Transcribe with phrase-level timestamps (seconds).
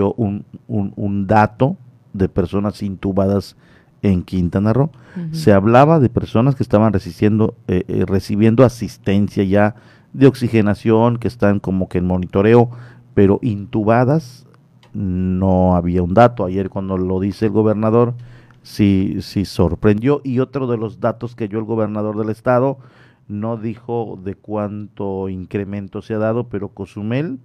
[0.00, 1.76] un, un, un dato
[2.12, 3.56] de personas intubadas
[4.02, 4.90] en Quintana Roo.
[5.32, 9.74] Se hablaba de personas que estaban resistiendo, eh, eh, recibiendo asistencia ya
[10.12, 12.70] de oxigenación, que están como que en monitoreo,
[13.14, 14.46] pero intubadas
[14.92, 16.44] no había un dato.
[16.44, 18.14] Ayer cuando lo dice el gobernador,
[18.62, 20.20] sí, sí sorprendió.
[20.22, 22.78] Y otro de los datos que dio el gobernador del estado,
[23.26, 27.40] no dijo de cuánto incremento se ha dado, pero Cozumel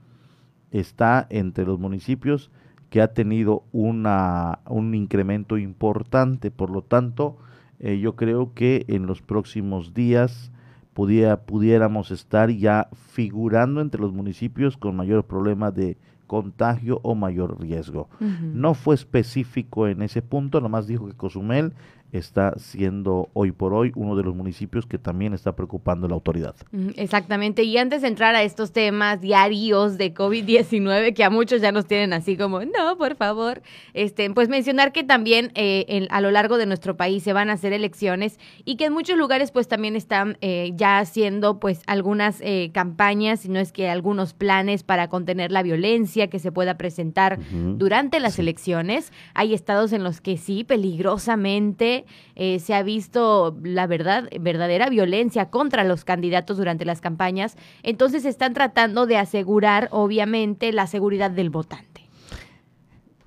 [0.73, 2.51] está entre los municipios
[2.89, 6.51] que ha tenido una, un incremento importante.
[6.51, 7.37] Por lo tanto,
[7.79, 10.51] eh, yo creo que en los próximos días
[10.93, 15.97] pudiera, pudiéramos estar ya figurando entre los municipios con mayor problema de
[16.27, 18.09] contagio o mayor riesgo.
[18.19, 21.73] No fue específico en ese punto, nomás dijo que Cozumel
[22.13, 26.55] está siendo hoy por hoy uno de los municipios que también está preocupando la autoridad.
[26.95, 31.71] Exactamente, y antes de entrar a estos temas diarios de COVID-19, que a muchos ya
[31.71, 33.61] nos tienen así como, no, por favor,
[33.93, 37.53] este, pues mencionar que también eh, a lo largo de nuestro país se van a
[37.53, 42.39] hacer elecciones y que en muchos lugares pues también están eh, ya haciendo pues algunas
[42.41, 46.77] eh, campañas, si no es que algunos planes para contener la violencia que se pueda
[46.77, 47.39] presentar
[47.77, 49.11] durante las elecciones.
[49.33, 52.02] Hay estados en los que sí, peligrosamente,
[52.35, 57.57] eh, se ha visto la verdad, verdadera violencia contra los candidatos durante las campañas.
[57.83, 62.01] Entonces están tratando de asegurar, obviamente, la seguridad del votante.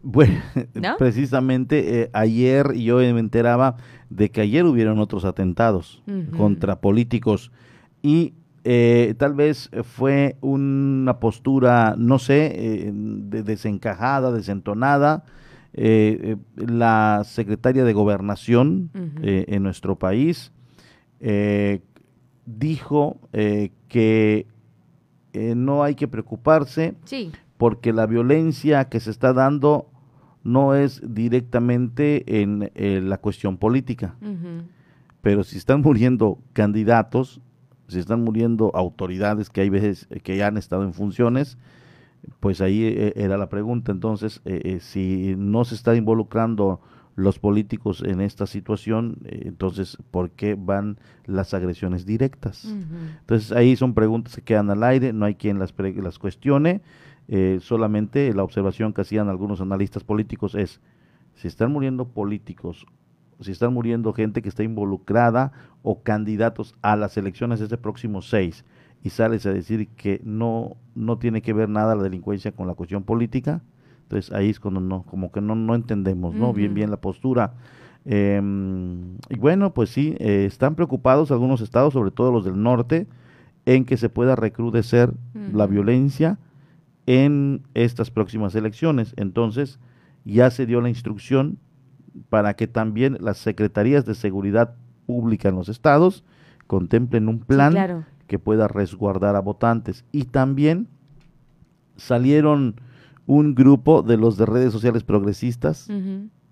[0.02, 0.40] Bueno,
[0.98, 3.76] precisamente eh, ayer yo me enteraba
[4.08, 6.00] de que ayer hubieron otros atentados
[6.36, 7.50] contra políticos
[8.02, 15.24] y eh, tal vez fue una postura, no sé, desencajada, desentonada,
[15.78, 20.50] eh, la secretaria de gobernación eh, en nuestro país
[21.20, 21.82] eh,
[22.46, 23.20] dijo
[23.88, 24.46] que
[25.34, 26.94] no hay que preocuparse
[27.58, 29.90] porque la violencia que se está dando
[30.42, 32.70] no es directamente en
[33.10, 34.16] la cuestión política.
[35.20, 37.42] Pero si están muriendo candidatos,
[37.88, 41.58] si están muriendo autoridades que hay veces que ya han estado en funciones,
[42.40, 43.92] pues ahí eh, era la pregunta.
[43.92, 46.80] Entonces, eh, eh, si no se está involucrando
[47.14, 52.66] los políticos en esta situación, entonces, ¿por qué van las agresiones directas?
[53.20, 56.82] Entonces, ahí son preguntas que quedan al aire, no hay quien las, las cuestione,
[57.60, 60.82] solamente la observación que hacían algunos analistas políticos es,
[61.36, 62.84] si están muriendo políticos,
[63.40, 68.20] si están muriendo gente que está involucrada o candidatos a las elecciones de este próximo
[68.20, 68.62] 6,
[69.06, 72.74] y sales a decir que no, no tiene que ver nada la delincuencia con la
[72.74, 73.62] cuestión política,
[74.02, 76.52] entonces ahí es cuando no, como que no, no entendemos, ¿no?
[76.52, 77.54] Bien, bien la postura.
[78.04, 83.08] Em, y bueno, pues sí, eh, están preocupados algunos estados, sobre todo los del norte,
[83.64, 85.12] en que se pueda recrudecer
[85.52, 86.38] la violencia
[87.06, 89.12] en estas próximas elecciones.
[89.16, 89.80] Entonces,
[90.24, 91.58] ya se dio la instrucción
[92.28, 94.76] para que también las secretarías de seguridad
[95.06, 96.24] pública en los estados
[96.68, 100.04] contemplen un plan que pueda resguardar a votantes.
[100.12, 100.88] Y también
[101.96, 102.80] salieron
[103.26, 105.88] un grupo de los de redes sociales progresistas,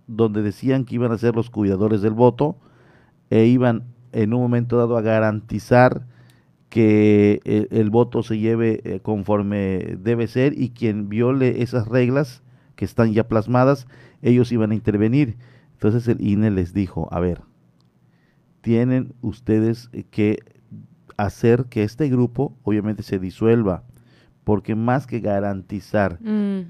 [0.07, 2.57] donde decían que iban a ser los cuidadores del voto
[3.31, 6.07] e iban en un momento dado a garantizar
[6.69, 7.41] que
[7.71, 12.43] el, voto se lleve eh, conforme debe ser y quien viole esas reglas
[12.75, 13.87] que están ya plasmadas,
[14.23, 15.37] ellos iban a intervenir.
[15.75, 17.43] Entonces el INE les dijo, a ver,
[18.61, 20.41] tienen ustedes que
[21.17, 23.83] hacer que este grupo obviamente se disuelva,
[24.45, 26.19] porque más que garantizar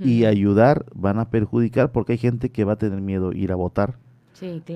[0.00, 3.56] y ayudar, van a perjudicar, porque hay gente que va a tener miedo ir a
[3.56, 3.98] votar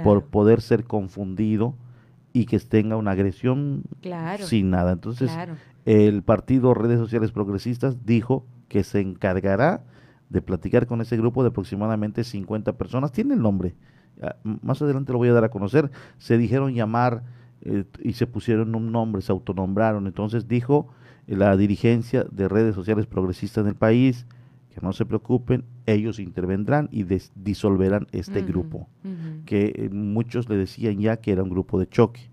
[0.02, 1.74] por poder ser confundido
[2.32, 3.84] y que tenga una agresión
[4.40, 4.92] sin nada.
[4.92, 5.30] Entonces,
[5.84, 9.84] el partido Redes Sociales Progresistas dijo que se encargará
[10.28, 13.12] de platicar con ese grupo de aproximadamente 50 personas.
[13.12, 13.74] Tiene el nombre.
[14.20, 15.90] Ah, más adelante lo voy a dar a conocer.
[16.18, 17.22] Se dijeron llamar
[17.62, 20.06] eh, y se pusieron un nombre, se autonombraron.
[20.06, 20.88] Entonces dijo
[21.26, 24.26] la dirigencia de redes sociales progresistas del país
[24.70, 27.04] que no se preocupen, ellos intervendrán y
[27.34, 28.88] disolverán este grupo,
[29.44, 32.30] que eh, muchos le decían ya que era un grupo de choque,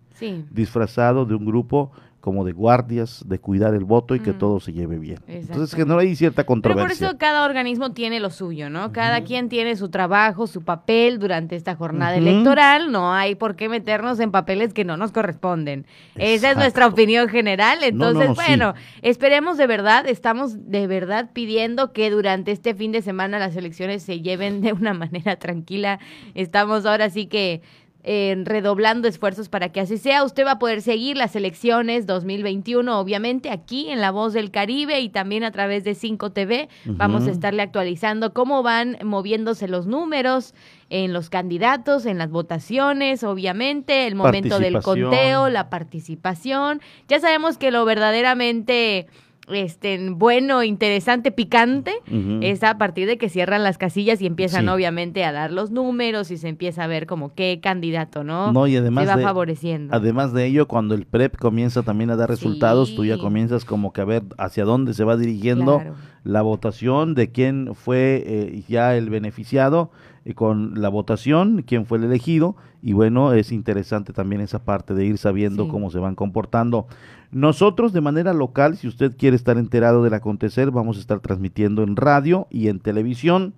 [0.52, 1.92] disfrazado de un grupo
[2.25, 5.19] como de guardias, de cuidar el voto y que todo se lleve bien.
[5.27, 6.88] Entonces, que no hay cierta controversia.
[6.88, 8.92] Pero por eso cada organismo tiene lo suyo, ¿no?
[8.92, 12.92] Cada quien tiene su trabajo, su papel durante esta jornada electoral.
[12.92, 15.86] No hay por qué meternos en papeles que no nos corresponden.
[16.16, 17.83] Esa es nuestra opinión general.
[17.83, 18.74] Entonces, bueno,
[19.04, 24.01] esperemos de verdad, estamos de verdad pidiendo que durante este fin de semana las elecciones
[24.01, 26.00] se lleven de una manera tranquila.
[26.33, 27.62] Estamos ahora sí que
[28.07, 30.24] eh, redoblando esfuerzos para que así sea.
[30.24, 35.00] Usted va a poder seguir las elecciones 2021, obviamente, aquí en La Voz del Caribe
[35.00, 36.69] y también a través de 5 TV.
[36.86, 40.54] Vamos a estarle actualizando cómo van moviéndose los números
[40.92, 46.81] en los candidatos, en las votaciones, obviamente, el momento del conteo, la participación.
[47.08, 49.08] Ya sabemos que lo verdaderamente
[49.48, 51.94] este, bueno, interesante, picante,
[52.42, 56.32] es a partir de que cierran las casillas y empiezan obviamente a dar los números
[56.32, 58.52] y se empieza a ver como qué candidato, ¿no?
[58.52, 59.96] No, y además se va de, favoreciendo.
[59.96, 63.94] Además de ello, cuando el PREP comienza también a dar resultados, tú ya comienzas como
[63.94, 65.82] que a ver hacia dónde se va dirigiendo
[66.24, 69.92] la votación, de quién fue eh, ya el beneficiado
[70.33, 75.06] con la votación, quién fue el elegido, y bueno, es interesante también esa parte de
[75.06, 76.88] ir sabiendo cómo se van comportando.
[77.31, 81.83] Nosotros de manera local, si usted quiere estar enterado del acontecer, vamos a estar transmitiendo
[81.83, 83.54] en radio y en televisión.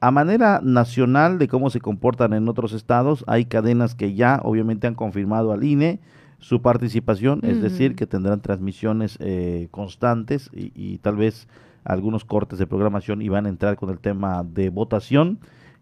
[0.00, 4.86] A manera nacional de cómo se comportan en otros estados, hay cadenas que ya obviamente
[4.86, 6.00] han confirmado al INE
[6.38, 11.48] su participación, es decir, que tendrán transmisiones eh, constantes y, y, tal vez
[11.82, 15.38] algunos cortes de programación y van a entrar con el tema de votación.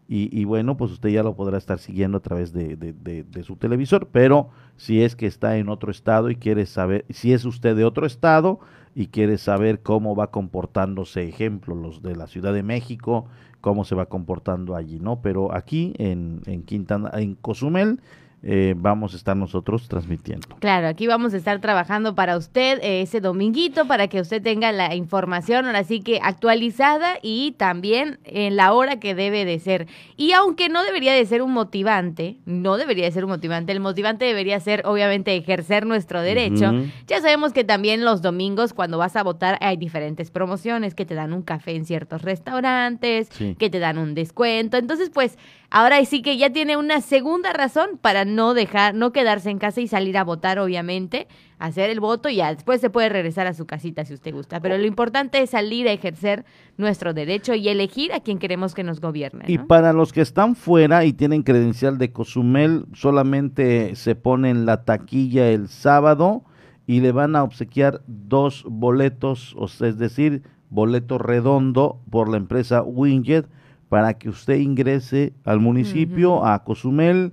[0.07, 4.09] Y, bueno, pues usted ya lo podrá estar siguiendo a través de, de, su televisor,
[4.13, 7.87] pero si es que está en otro estado y quiere saber, si es usted de
[7.87, 8.61] otro estado
[8.95, 13.27] y quiere saber cómo va comportándose, ejemplo, los de la Ciudad de México,
[13.63, 15.23] cómo se va comportando allí, ¿no?
[15.23, 18.01] Pero aquí en, en Quintana, en Cozumel,
[18.47, 20.47] eh, vamos a estar nosotros transmitiendo.
[20.59, 24.71] Claro, aquí vamos a estar trabajando para usted eh, ese dominguito para que usted tenga
[24.71, 29.87] la información ahora sí que actualizada y también en la hora que debe de ser.
[30.19, 33.81] Y aunque no debería de ser un motivante, no debería de ser un motivante, el
[33.81, 36.71] motivante debería ser obviamente ejercer nuestro derecho.
[37.07, 41.15] Ya sabemos que también los domingos cuando vas a votar hay diferentes promociones que te
[41.15, 44.77] dan un café en ciertos restaurantes, que te dan un descuento.
[44.77, 45.39] Entonces, pues
[45.71, 49.81] ahora sí que ya tiene una segunda razón para no dejar, no quedarse en casa
[49.81, 51.29] y salir a votar, obviamente,
[51.59, 54.61] hacer el voto y ya después se puede regresar a su casita si usted gusta.
[54.61, 56.45] Pero lo importante es salir a ejercer
[56.77, 59.45] nuestro derecho y elegir a quien queremos que nos gobierne.
[59.47, 64.85] Y para los que están fuera y tienen credencial de Cozumel, solamente se ponen la
[64.85, 66.45] taquilla el sábado
[66.87, 73.49] y le van a obsequiar dos boletos, es decir, boleto redondo por la empresa Winget
[73.89, 77.33] para que usted ingrese al municipio, a Cozumel,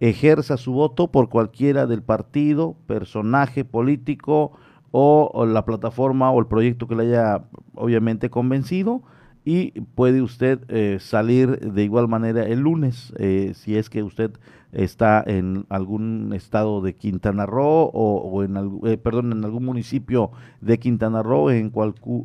[0.00, 4.52] ejerza su voto por cualquiera del partido, personaje político
[4.90, 7.44] o, la plataforma o el proyecto que le haya
[7.74, 9.02] obviamente convencido.
[9.44, 14.32] Y puede usted eh, salir de igual manera el lunes eh, si es que usted
[14.72, 20.80] está en algún estado de Quintana Roo o, en eh, perdón en algún municipio de
[20.80, 21.72] Quintana Roo en,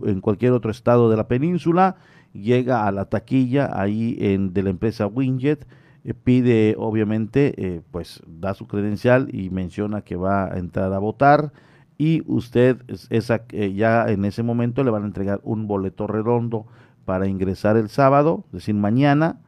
[0.06, 1.98] en cualquier otro estado de la península
[2.34, 5.68] llega a la taquilla ahí en de la empresa Winget
[6.04, 11.00] eh, pide obviamente, eh, pues da su credencial y menciona que va a entrar a
[11.00, 11.54] votar
[11.98, 12.82] y usted
[13.12, 16.66] esa, eh, ya en ese momento le van a entregar un boleto redondo
[17.06, 19.42] para ingresar el sábado, es decir, mañana,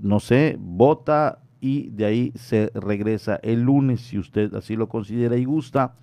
[0.00, 5.36] no sé, vota y de ahí se regresa el lunes si usted así lo considera
[5.36, 5.94] y gusta,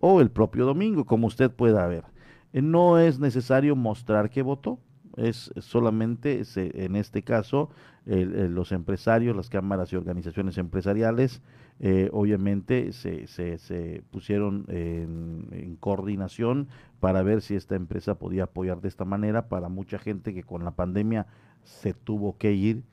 [0.00, 2.04] o el propio domingo, como usted pueda ver.
[2.52, 4.80] no es necesario mostrar que votó,
[5.16, 7.70] es solamente en este caso
[8.06, 11.42] los empresarios, las cámaras y organizaciones empresariales,
[11.80, 16.68] eh, obviamente se, se, pusieron en, coordinación
[17.00, 20.64] para ver si esta empresa podía apoyar de esta manera para mucha gente que con
[20.64, 21.26] la pandemia
[21.62, 22.84] se tuvo que ir,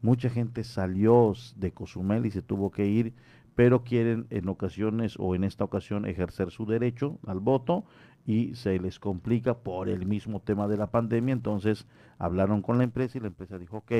[0.00, 3.12] mucha gente salió de Cozumel y se tuvo que ir,
[3.54, 7.84] pero quieren en ocasiones o en esta ocasión ejercer su derecho al voto
[8.26, 11.86] y se les complica por el mismo tema de la pandemia, entonces
[12.18, 13.92] hablaron con la empresa y la empresa dijo, ok,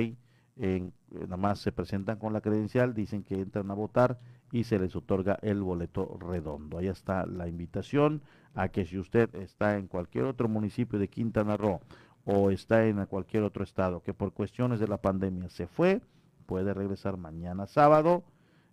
[0.56, 4.18] en, nada más se presentan con la credencial, dicen que entran a votar
[4.52, 6.78] y se les otorga el boleto redondo.
[6.78, 8.22] Ahí está la invitación
[8.54, 11.80] a que si usted está en cualquier otro municipio de Quintana Roo
[12.24, 16.02] o está en cualquier otro estado que por cuestiones de la pandemia se fue,
[16.46, 18.24] puede regresar mañana sábado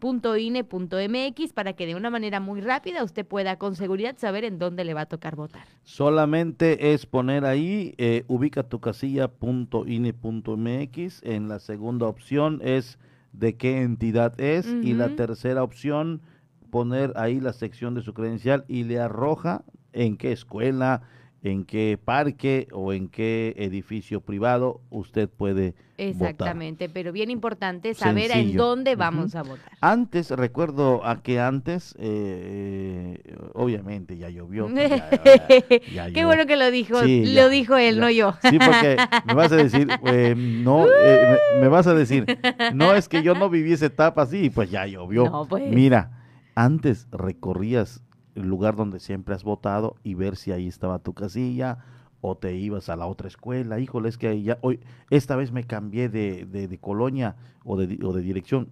[0.01, 4.85] casilla.ine.mx para que de una manera muy rápida usted pueda con seguridad saber en dónde
[4.85, 5.63] le va a tocar votar.
[5.85, 11.23] Solamente es poner ahí, eh, ubica tu casilla.ine.mx.
[11.23, 12.99] En la segunda opción es
[13.33, 16.23] de qué entidad es y la tercera opción
[16.71, 21.03] poner ahí la sección de su credencial y le arroja en qué escuela,
[21.51, 28.31] en qué parque o en qué edificio privado usted puede Exactamente, pero bien importante saber
[28.31, 29.73] en dónde vamos a votar.
[29.81, 33.19] Antes, recuerdo a que antes, eh,
[33.55, 34.69] obviamente ya llovió.
[36.15, 38.35] Qué bueno que lo dijo, lo dijo él, no yo.
[38.43, 42.27] Sí, porque me vas a decir, eh, no, eh, me, vas a decir,
[42.75, 45.47] no es que yo no viví esa etapa así, pues ya llovió.
[45.49, 45.73] Pues.
[45.73, 46.11] Mira,
[46.55, 48.03] antes recorrías
[48.37, 51.79] el lugar donde siempre has votado y ver si ahí estaba tu casilla
[52.21, 53.79] o te ibas a la otra escuela.
[53.79, 58.13] Híjole, es que ya hoy, esta vez me cambié de, de, colonia o de, o
[58.13, 58.69] de, dirección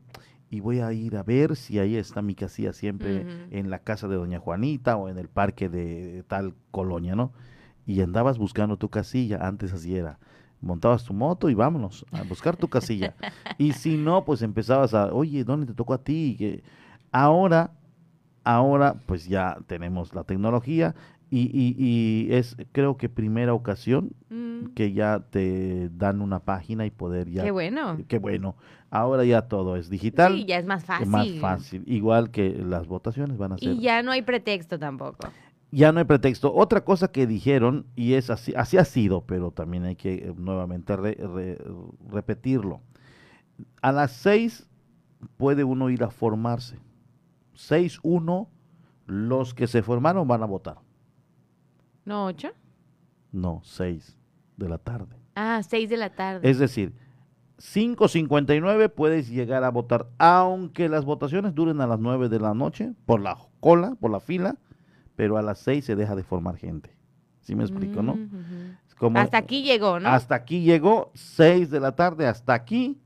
[0.50, 4.06] y voy a ir a ver si ahí está mi casilla siempre en la casa
[4.06, 7.32] de doña Juanita o en el parque de, tal colonia, ¿no?
[7.86, 10.18] Y andabas buscando tu casilla, antes así era
[10.64, 13.14] montabas tu moto y vámonos a buscar tu casilla.
[13.58, 16.62] y si no, pues empezabas a, oye, ¿dónde te tocó a ti?
[17.12, 17.72] Ahora
[18.44, 20.94] Ahora pues ya tenemos la tecnología
[21.30, 24.74] y, y, es creo que primera ocasión mm.
[24.74, 27.42] que ya te dan una página y poder ya...
[27.42, 27.98] Qué bueno.
[28.06, 28.54] Qué bueno.
[28.90, 30.34] Ahora ya todo es digital.
[30.34, 31.06] Sí, ya es más fácil.
[31.06, 31.82] Es más fácil.
[31.86, 33.68] Igual que las votaciones van a ser.
[33.68, 35.28] Y ya no hay pretexto tampoco.
[35.72, 36.54] Ya no hay pretexto.
[36.54, 40.34] Otra cosa que dijeron, y es así, así ha sido, pero también hay que eh,
[40.36, 40.94] nuevamente
[42.12, 42.80] repetirlo.
[43.82, 44.68] A las seis
[45.36, 46.78] puede uno ir a formarse
[47.54, 48.48] 6-1,
[49.06, 50.78] los que se formaron van a votar.
[52.04, 52.48] ¿No 8?
[53.32, 54.16] No, 6
[54.56, 55.16] de la tarde.
[55.34, 56.48] Ah, 6 de la tarde.
[56.48, 56.94] Es decir,
[57.58, 62.92] 5.59 puedes llegar a votar, aunque las votaciones duren a las 9 de la noche,
[63.06, 64.56] por la cola, por la fila,
[65.16, 66.94] pero a las 6 se deja de formar gente.
[67.40, 68.18] ¿Sí me explico, no?
[68.98, 70.08] Como, hasta aquí llegó, ¿no?
[70.08, 72.98] Hasta aquí llegó, 6 de la tarde, hasta aquí,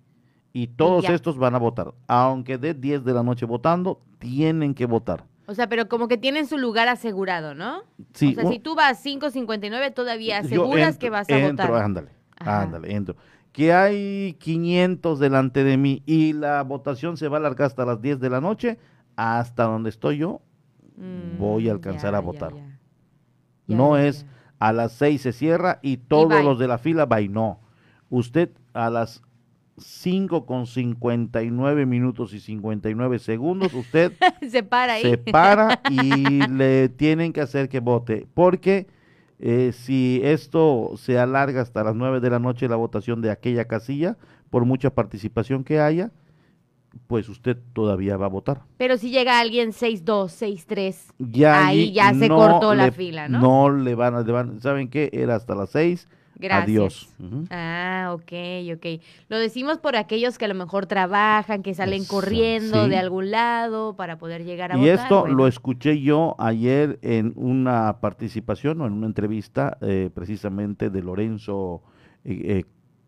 [0.52, 1.94] y todos estos van a votar.
[2.06, 5.24] Aunque de 10 de la noche votando, tienen que votar.
[5.46, 7.82] O sea, pero como que tienen su lugar asegurado, ¿no?
[8.12, 8.32] Sí.
[8.36, 11.82] O sea, si tú vas 5.59, todavía aseguras que vas a entro, votar.
[11.82, 13.16] Ándale, ándale, entro.
[13.52, 18.02] Que hay 500 delante de mí y la votación se va a alargar hasta las
[18.02, 18.78] 10 de la noche,
[19.16, 20.42] hasta donde estoy yo,
[20.96, 22.52] mm, voy a alcanzar a votar.
[23.66, 24.26] no es
[24.58, 27.60] a las 6 se cierra y todos los de la fila va y no.
[28.10, 29.22] Usted a las
[29.80, 34.12] 5 con 59 minutos y 59 segundos, usted
[34.48, 35.02] se para ahí.
[35.02, 38.26] Se para y le tienen que hacer que vote.
[38.34, 38.86] Porque
[39.38, 43.66] eh, si esto se alarga hasta las 9 de la noche la votación de aquella
[43.66, 44.16] casilla,
[44.50, 46.10] por mucha participación que haya,
[47.06, 48.62] pues usted todavía va a votar.
[48.76, 53.40] Pero si llega alguien 6-2, 6-3, ya ahí ya se cortó la fila, ¿no?
[53.40, 55.10] No le van a, ¿saben qué?
[55.12, 56.08] Era hasta las 6
[56.38, 56.68] Gracias.
[56.68, 57.48] Adiós.
[57.50, 58.32] Ah, ok,
[58.76, 59.02] ok.
[59.28, 63.96] Lo decimos por aquellos que a lo mejor trabajan, que salen corriendo de algún lado
[63.96, 64.94] para poder llegar a y votar.
[64.94, 70.90] Y esto lo escuché yo ayer en una participación o en una entrevista eh, precisamente
[70.90, 71.82] de Lorenzo
[72.24, 72.64] eh, eh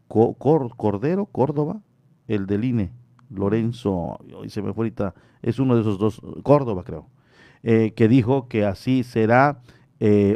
[0.09, 1.83] Cordero, Córdoba,
[2.27, 2.91] el del INE.
[3.33, 4.19] Lorenzo,
[4.49, 7.07] se me fue ahorita, es uno de esos dos, Córdoba creo,
[7.63, 9.61] eh, que dijo que así será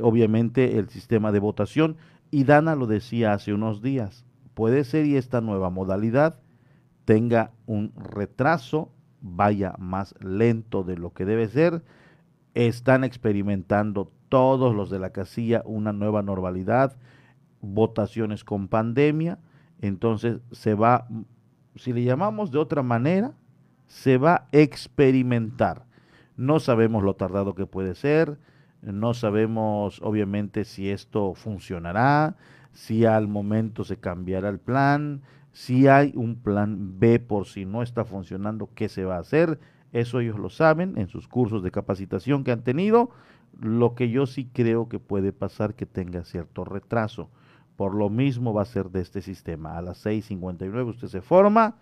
[0.02, 1.96] obviamente el sistema de votación
[2.34, 4.24] y Dana lo decía hace unos días,
[4.54, 6.40] puede ser y esta nueva modalidad
[7.04, 11.84] tenga un retraso, vaya más lento de lo que debe ser.
[12.54, 16.96] Están experimentando todos los de la casilla una nueva normalidad,
[17.60, 19.38] votaciones con pandemia,
[19.80, 21.06] entonces se va,
[21.76, 23.30] si le llamamos de otra manera,
[23.86, 25.86] se va a experimentar.
[26.36, 28.40] No sabemos lo tardado que puede ser,
[28.84, 32.36] no sabemos, obviamente, si esto funcionará,
[32.72, 35.22] si al momento se cambiará el plan,
[35.52, 39.60] si hay un plan B por si no está funcionando, qué se va a hacer.
[39.92, 43.10] Eso ellos lo saben en sus cursos de capacitación que han tenido.
[43.60, 47.30] Lo que yo sí creo que puede pasar que tenga cierto retraso.
[47.76, 49.78] Por lo mismo va a ser de este sistema.
[49.78, 51.76] A las 6.59 usted se forma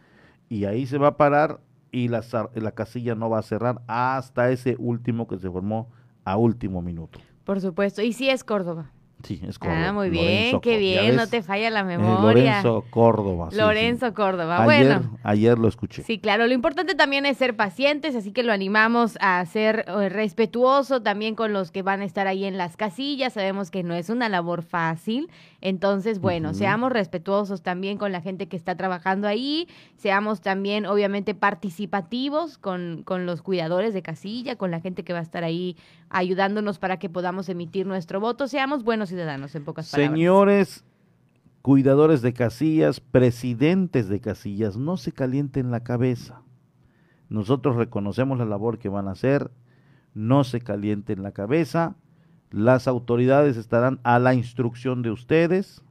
[0.51, 2.23] y ahí se va a parar y la,
[2.55, 5.91] la casilla no va a cerrar hasta ese último que se formó
[6.25, 7.21] a último minuto.
[7.45, 8.91] Por supuesto, y si es Córdoba.
[9.25, 9.89] Sí, es Córdoba.
[9.89, 12.63] Ah, muy bien, qué bien, no te falla la eh, memoria.
[12.63, 13.49] Lorenzo Córdoba.
[13.53, 15.19] Lorenzo Córdoba, ayer, bueno.
[15.23, 16.03] Ayer lo escuché.
[16.03, 20.09] Sí, claro, lo importante también es ser pacientes, así que lo animamos a ser eh,
[20.09, 23.35] respetuoso también con los que van a estar ahí en las casillas.
[23.35, 25.31] Sabemos que no es una labor fácil,
[25.63, 31.35] entonces, bueno, seamos respetuosos también con la gente que está trabajando ahí, seamos también, obviamente,
[31.35, 35.77] participativos con, con los cuidadores de casilla, con la gente que va a estar ahí
[36.11, 38.49] ayudándonos para que podamos emitir nuestro voto.
[38.49, 40.13] Seamos buenos ciudadanos, en pocas palabras.
[40.13, 40.85] Señores
[41.63, 46.43] cuidadores de casillas, presidentes de casillas, no se calienten la cabeza.
[47.29, 49.51] Nosotros reconocemos la labor que van a hacer,
[50.13, 51.97] no se calienten la cabeza.
[52.53, 55.83] Las autoridades estarán a la instrucción de ustedes.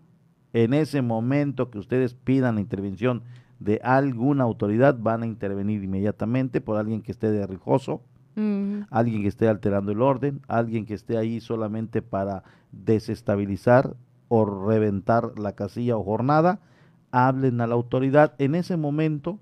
[0.54, 3.24] En ese momento que ustedes pidan la intervención
[3.60, 8.02] de alguna autoridad, van a intervenir inmediatamente por alguien que esté de rijoso
[8.90, 13.96] alguien que esté alterando el orden, alguien que esté ahí solamente para desestabilizar
[14.30, 16.60] o reventar la casilla o jornada,
[17.12, 18.34] hablen a la autoridad.
[18.38, 19.40] En ese momento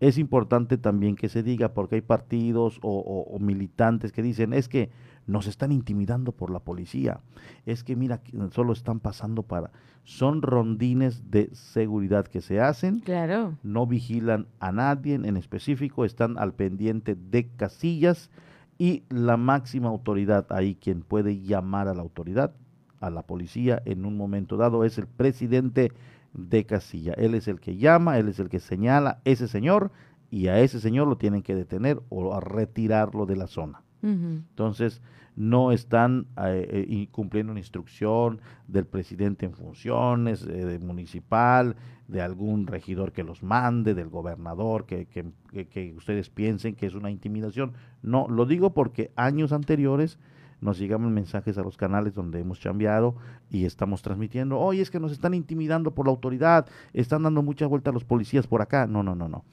[0.00, 4.90] es importante también que se diga, porque hay partidos o militantes que dicen, es que
[5.28, 7.20] nos están intimidando por la policía,
[7.66, 8.20] es que mira,
[8.50, 9.70] solo están pasando para
[10.08, 13.00] son rondines de seguridad que se hacen.
[13.00, 13.58] Claro.
[13.62, 18.30] No vigilan a nadie en específico, están al pendiente de casillas
[18.78, 22.54] y la máxima autoridad ahí quien puede llamar a la autoridad,
[23.00, 25.92] a la policía en un momento dado es el presidente
[26.32, 27.12] de casilla.
[27.12, 29.92] Él es el que llama, él es el que señala ese señor
[30.30, 33.82] y a ese señor lo tienen que detener o a retirarlo de la zona.
[34.02, 35.00] Entonces,
[35.38, 41.76] no están eh, eh, cumpliendo una instrucción del presidente en funciones, eh, de municipal,
[42.08, 47.12] de algún regidor que los mande, del gobernador, que, que, ustedes piensen que es una
[47.12, 47.74] intimidación.
[48.02, 50.18] No, lo digo porque años anteriores
[50.60, 53.14] nos llegaban mensajes a los canales donde hemos cambiado
[53.48, 57.68] y estamos transmitiendo, oye, es que nos están intimidando por la autoridad, están dando mucha
[57.68, 58.88] vuelta a los policías por acá.
[58.88, 59.44] No, no, no, no.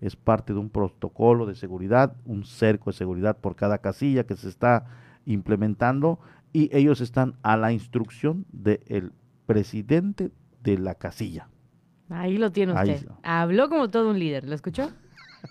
[0.00, 4.36] Es parte de un protocolo de seguridad, un cerco de seguridad por cada casilla que
[4.36, 4.86] se está
[5.26, 6.18] implementando
[6.52, 9.12] y ellos están a la instrucción del
[9.46, 10.30] presidente
[10.62, 11.48] de la casilla.
[12.08, 13.06] Ahí lo tiene usted.
[13.22, 14.90] Habló como todo un líder, ¿lo escuchó?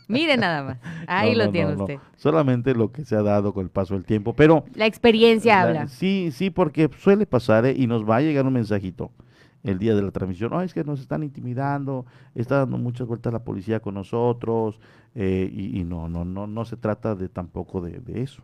[0.07, 0.77] Mire nada más.
[1.07, 1.99] Ahí lo tiene usted.
[2.15, 4.65] Solamente lo que se ha dado con el paso del tiempo, pero...
[4.75, 5.87] La experiencia habla.
[5.87, 7.73] Sí, sí, porque suele pasar ¿eh?
[7.77, 9.11] y nos va a llegar un mensajito
[9.63, 13.33] el día de la transmisión, oh, es que nos están intimidando, está dando muchas vueltas
[13.33, 14.79] la policía con nosotros,
[15.15, 18.43] eh, y, no, no, no, no se trata de tampoco de, eso.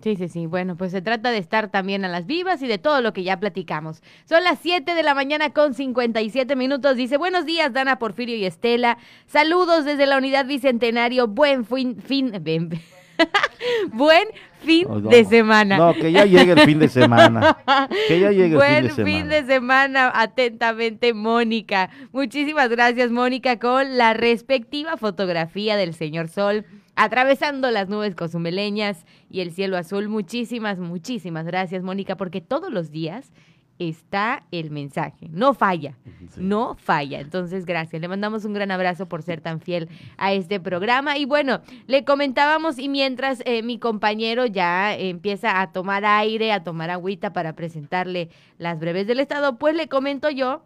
[0.00, 0.46] Sí, sí, sí.
[0.46, 3.22] Bueno, pues se trata de estar también a las vivas y de todo lo que
[3.22, 4.02] ya platicamos.
[4.24, 6.96] Son las 7 de la mañana con 57 minutos.
[6.96, 8.98] Dice, buenos días, Dana, Porfirio y Estela.
[9.26, 11.28] Saludos desde la unidad Bicentenario.
[11.28, 12.32] Buen fin, fin,
[13.92, 14.28] Buen
[14.60, 15.76] fin de semana.
[15.76, 17.56] No, que ya llegue el fin de semana.
[18.08, 19.18] Que ya llegue el fin de semana.
[19.18, 20.12] fin de semana.
[20.14, 21.90] Atentamente, Mónica.
[22.12, 26.64] Muchísimas gracias, Mónica, con la respectiva fotografía del señor Sol
[26.96, 30.08] atravesando las nubes cozumeleñas y el cielo azul.
[30.08, 33.32] Muchísimas, muchísimas gracias, Mónica, porque todos los días
[33.78, 35.28] está el mensaje.
[35.30, 35.96] No falla,
[36.36, 37.20] no falla.
[37.20, 38.00] Entonces, gracias.
[38.00, 41.18] Le mandamos un gran abrazo por ser tan fiel a este programa.
[41.18, 46.64] Y bueno, le comentábamos y mientras eh, mi compañero ya empieza a tomar aire, a
[46.64, 50.62] tomar agüita para presentarle las breves del Estado, pues le comento yo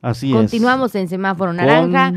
[0.00, 2.12] Así Continuamos en semáforo naranja.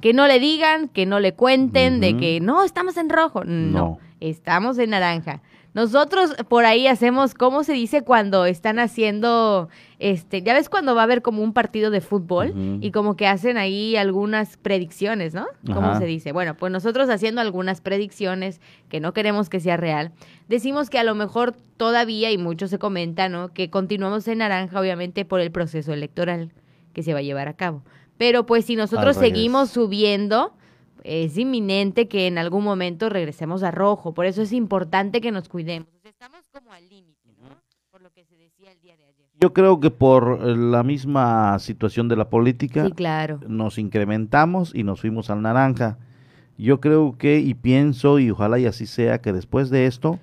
[0.00, 3.44] Que no le digan, que no le cuenten de que no, estamos en rojo.
[3.44, 5.42] no, estamos en naranja.
[5.76, 11.02] Nosotros por ahí hacemos, ¿cómo se dice cuando están haciendo, este, ya ves cuando va
[11.02, 15.46] a haber como un partido de fútbol y como que hacen ahí algunas predicciones, ¿no?
[15.66, 16.32] ¿Cómo se dice?
[16.32, 20.12] Bueno, pues nosotros haciendo algunas predicciones que no queremos que sea real,
[20.48, 23.52] decimos que a lo mejor todavía, y mucho se comenta, ¿no?
[23.52, 26.54] Que continuamos en naranja, obviamente, por el proceso electoral
[26.94, 27.82] que se va a llevar a cabo.
[28.16, 30.55] Pero pues si nosotros seguimos subiendo,
[31.06, 34.12] es inminente que en algún momento regresemos a rojo.
[34.14, 35.88] Por eso es importante que nos cuidemos.
[36.04, 37.48] Estamos como al límite, ¿no?
[37.90, 39.26] Por lo que se decía el día de ayer.
[39.40, 43.40] Yo creo que por eh, la misma situación de la política, claro.
[43.46, 45.98] nos incrementamos y nos fuimos al naranja.
[46.58, 50.18] Yo creo que, y pienso, y ojalá y así sea, que después de esto,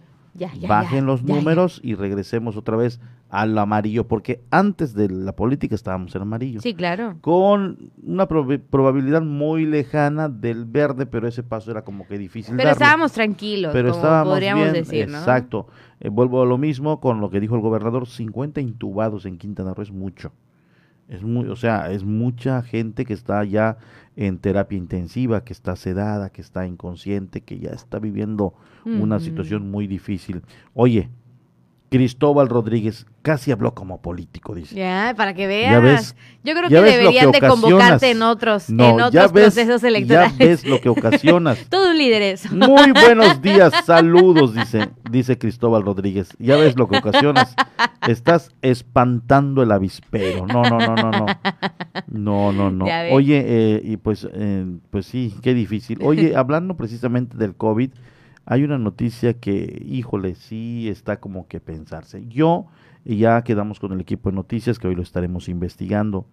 [0.67, 2.99] bajen los números y regresemos otra vez
[3.33, 6.61] al amarillo, porque antes de la política estábamos en amarillo.
[6.61, 7.17] Sí, claro.
[7.21, 12.55] Con una probabilidad muy lejana del verde, pero ese paso era como que difícil.
[12.55, 15.17] Pero estábamos tranquilos, pero estábamos podríamos decir, ¿no?
[15.17, 15.65] Exacto.
[15.99, 19.73] Eh, vuelvo a lo mismo con lo que dijo el gobernador, 50 intubados en Quintana
[19.73, 20.31] Roo es mucho.
[21.09, 23.77] Es muy, o sea, es mucha gente que está ya
[24.15, 28.53] en terapia intensiva, que está sedada, que está inconsciente, que ya está viviendo
[28.85, 30.43] una situación muy difícil.
[30.75, 31.09] Oye,
[31.93, 34.73] Cristóbal Rodríguez casi habló como político, dice.
[34.73, 36.15] Ya, para que veas.
[36.43, 40.35] Yo creo que deberían de convocarte en otros, en otros procesos electorales.
[40.35, 41.59] Ya ves lo que ocasionas.
[41.69, 42.49] Todo un lidereso.
[42.51, 46.29] Muy buenos días, saludos, dice, dice Cristóbal Rodríguez.
[46.39, 47.53] Ya ves lo que ocasionas.
[48.07, 50.47] Estás espantando el avispero.
[50.47, 51.25] No, no, no, no, no.
[52.07, 52.85] No, no, no.
[53.11, 55.99] Oye, eh, y pues, eh, pues sí, qué difícil.
[56.01, 57.91] Oye, hablando precisamente del COVID,
[58.45, 62.25] hay una noticia que, híjole, sí está como que pensarse.
[62.27, 62.67] Yo,
[63.05, 66.25] ya quedamos con el equipo de noticias que hoy lo estaremos investigando.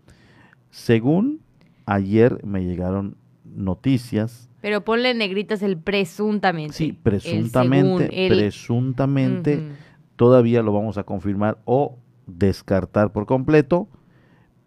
[0.71, 1.41] Según
[1.87, 4.51] ayer me llegaron noticias.
[4.61, 6.75] Pero ponle negritas el presuntamente.
[6.75, 9.69] Sí, presuntamente, presuntamente,
[10.17, 11.97] todavía lo vamos a confirmar o
[12.27, 13.89] descartar por completo.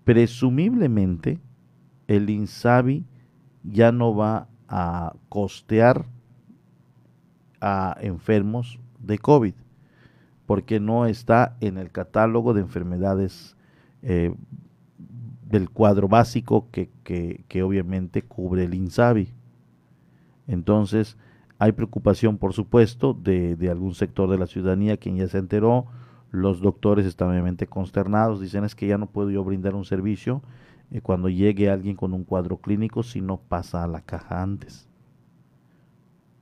[0.05, 1.39] Presumiblemente,
[2.07, 3.05] el INSABI
[3.63, 6.05] ya no va a costear
[7.63, 9.53] a enfermos de COVID,
[10.45, 13.55] porque no está en el catálogo de enfermedades
[14.01, 14.35] eh,
[15.49, 19.29] del cuadro básico que, que, obviamente cubre el INSABI.
[20.47, 21.15] Entonces,
[21.57, 25.85] hay preocupación, por supuesto, de, de, algún sector de la ciudadanía, quien ya se enteró,
[26.31, 30.41] los doctores están obviamente consternados, dicen es que ya no puedo yo brindar un servicio
[30.91, 34.89] eh, cuando llegue alguien con un cuadro clínico si no pasa a la caja antes.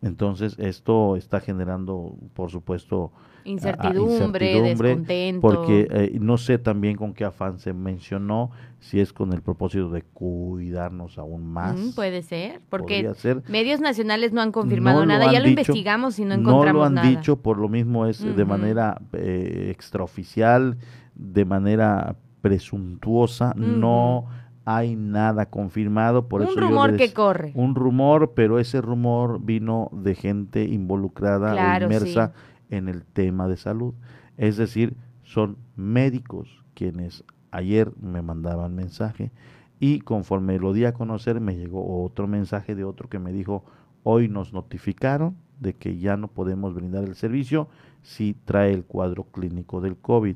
[0.01, 3.11] Entonces, esto está generando, por supuesto,
[3.43, 5.41] incertidumbre, descontento.
[5.41, 9.89] Porque eh, no sé también con qué afán se mencionó, si es con el propósito
[9.89, 11.75] de cuidarnos aún más.
[11.95, 13.11] puede ser, porque
[13.47, 16.89] medios nacionales no han confirmado nada, ya lo investigamos y no encontramos nada.
[16.89, 20.77] No lo han dicho, por lo mismo es de manera eh, extraoficial,
[21.13, 24.25] de manera presuntuosa, no
[24.65, 27.51] hay nada confirmado, por un eso rumor que corre.
[27.55, 32.33] Un rumor, pero ese rumor vino de gente involucrada o inmersa
[32.69, 33.93] en el tema de salud.
[34.37, 39.31] Es decir, son médicos quienes ayer me mandaban mensaje
[39.79, 43.65] y conforme lo di a conocer me llegó otro mensaje de otro que me dijo,
[44.03, 47.67] hoy nos notificaron de que ya no podemos brindar el servicio
[48.01, 50.35] si trae el cuadro clínico del COVID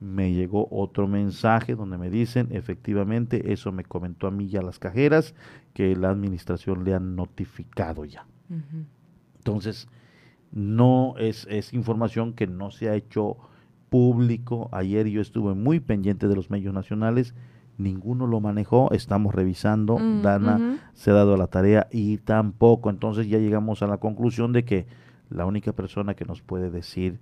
[0.00, 4.78] me llegó otro mensaje donde me dicen, efectivamente, eso me comentó a mí ya las
[4.78, 5.34] cajeras,
[5.72, 8.26] que la administración le han notificado ya.
[9.38, 9.88] Entonces,
[10.52, 13.38] no es, es información que no se ha hecho
[13.88, 14.68] público.
[14.72, 17.34] Ayer yo estuve muy pendiente de los medios nacionales,
[17.78, 22.90] ninguno lo manejó, estamos revisando, Dana se ha dado la tarea y tampoco.
[22.90, 24.86] Entonces ya llegamos a la conclusión de que
[25.30, 27.20] la única persona que nos puede decir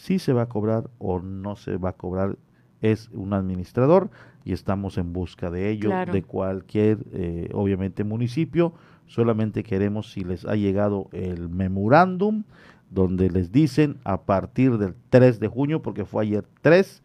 [0.00, 2.38] si se va a cobrar o no se va a cobrar
[2.80, 4.10] es un administrador
[4.46, 8.72] y estamos en busca de ello, de cualquier, eh, obviamente, municipio.
[9.06, 12.44] Solamente queremos si les ha llegado el memorándum
[12.88, 17.02] donde les dicen a partir del 3 de junio, porque fue ayer 3,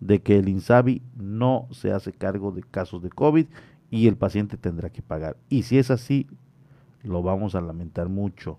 [0.00, 3.46] de que el INSABI no se hace cargo de casos de COVID
[3.90, 5.38] y el paciente tendrá que pagar.
[5.48, 6.26] Y si es así,
[7.02, 8.58] lo vamos a lamentar mucho.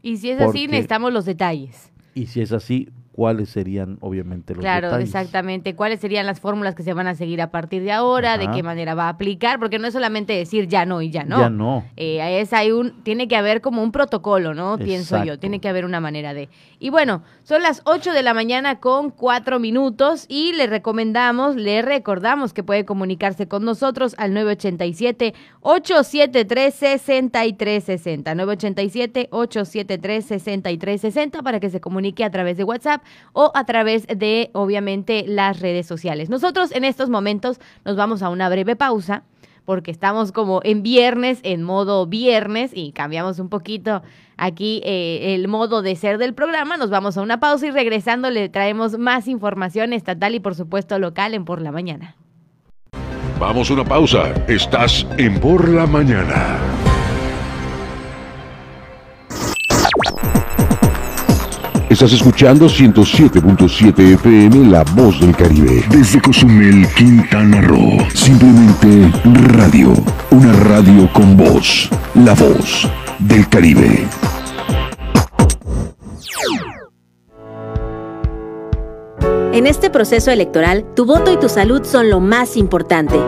[0.00, 1.92] Y si es así, necesitamos los detalles.
[2.14, 2.88] Y si es así,
[3.20, 7.42] cuáles serían obviamente los Claro, exactamente, cuáles serían las fórmulas que se van a seguir
[7.42, 10.68] a partir de ahora, de qué manera va a aplicar, porque no es solamente decir
[10.68, 11.38] ya no y ya no.
[11.38, 11.84] Ya no.
[11.98, 14.78] Eh, es, hay un, tiene que haber como un protocolo, ¿no?
[14.78, 16.48] Pienso yo, tiene que haber una manera de.
[16.78, 21.82] Y bueno, son las 8 de la mañana con 4 minutos y le recomendamos, le
[21.82, 31.68] recordamos que puede comunicarse con nosotros al 987 873 6360 987 873 6360 para que
[31.68, 33.02] se comunique a través de WhatsApp
[33.32, 36.30] o a través de, obviamente, las redes sociales.
[36.30, 39.24] Nosotros en estos momentos nos vamos a una breve pausa
[39.64, 44.02] porque estamos como en viernes, en modo viernes y cambiamos un poquito
[44.36, 46.76] aquí eh, el modo de ser del programa.
[46.76, 50.98] Nos vamos a una pausa y regresando le traemos más información estatal y por supuesto
[50.98, 52.16] local en Por la Mañana.
[53.38, 54.34] Vamos a una pausa.
[54.48, 56.58] Estás en Por la Mañana.
[62.00, 65.84] Estás escuchando 107.7 FM La Voz del Caribe.
[65.90, 67.98] Desde Cozumel, Quintana Roo.
[68.14, 69.12] Simplemente
[69.52, 69.92] radio.
[70.30, 71.90] Una radio con voz.
[72.14, 74.08] La Voz del Caribe.
[79.52, 83.20] En este proceso electoral, tu voto y tu salud son lo más importante.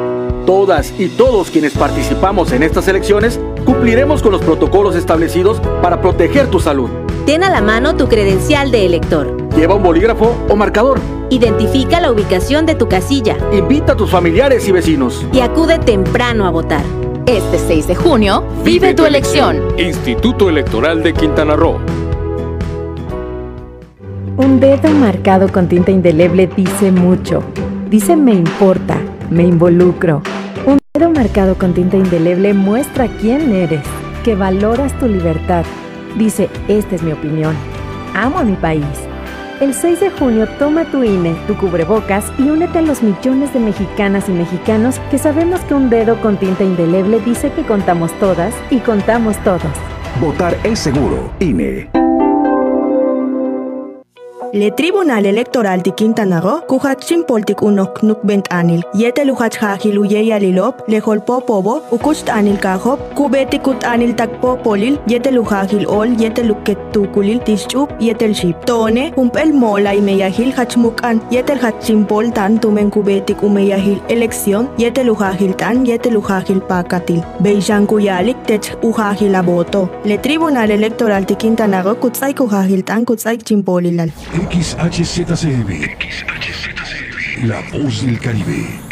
[0.46, 3.38] Todas y todos quienes participamos en estas elecciones
[3.72, 6.90] cumpliremos con los protocolos establecidos para proteger tu salud.
[7.24, 9.48] Ten a la mano tu credencial de elector.
[9.56, 11.00] Lleva un bolígrafo o marcador.
[11.30, 13.34] Identifica la ubicación de tu casilla.
[13.50, 15.26] Invita a tus familiares y vecinos.
[15.32, 16.82] Y acude temprano a votar.
[17.24, 19.58] Este 6 de junio, vive, tu elección.
[19.78, 21.78] Instituto Electoral de Quintana Roo.
[24.36, 27.42] Un dedo marcado con tinta indeleble dice mucho.
[27.88, 28.98] Dice me importa,
[29.30, 30.20] me involucro.
[30.94, 33.84] Dedo marcado con tinta indeleble muestra quién eres,
[34.24, 35.64] que valoras tu libertad
[36.16, 37.54] Dice, esta es mi opinión.
[38.14, 38.84] Amo a mi país.
[39.60, 43.60] El 6 de junio toma tu INE, tu cubrebocas y únete a los millones de
[43.60, 48.54] mexicanas y mexicanos que sabemos que un dedo con tinta indeleble dice que contamos todas
[48.70, 49.62] y contamos todos.
[50.20, 51.32] Votar es seguro.
[51.38, 52.01] INE.
[54.54, 59.98] Le Tribunal Electoral de Quintana Roo, kuhatsin poltik unok nuk bent anil, yete luhat hahil
[60.00, 65.86] uye yalilop, le holpo pobo, ukust anil kahop, kubeti kut anil takpo polil, yete luhahil
[65.88, 68.66] ol, yete luket tukulil tischup, yetel ship.
[68.66, 75.02] Tone, humpel mola y meyahil hachmukan, yetel hatsin pol tan tumen kubetik umeyahil elección, yete
[75.02, 77.24] luhahil tan, yete luhahil pakatil.
[77.40, 79.88] Beijan kuyalik tech uhahil aboto.
[80.04, 84.12] Le Tribunal Electoral de Quintana Roo, kutsay kuhahil tan, kutsay chimpolilal.
[84.50, 85.70] XHZCB.
[87.44, 88.91] La voz del Caribe.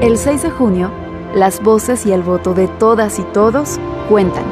[0.00, 0.90] El 6 de junio,
[1.34, 3.80] las voces y el voto de todas y todos
[4.10, 4.44] cuentan.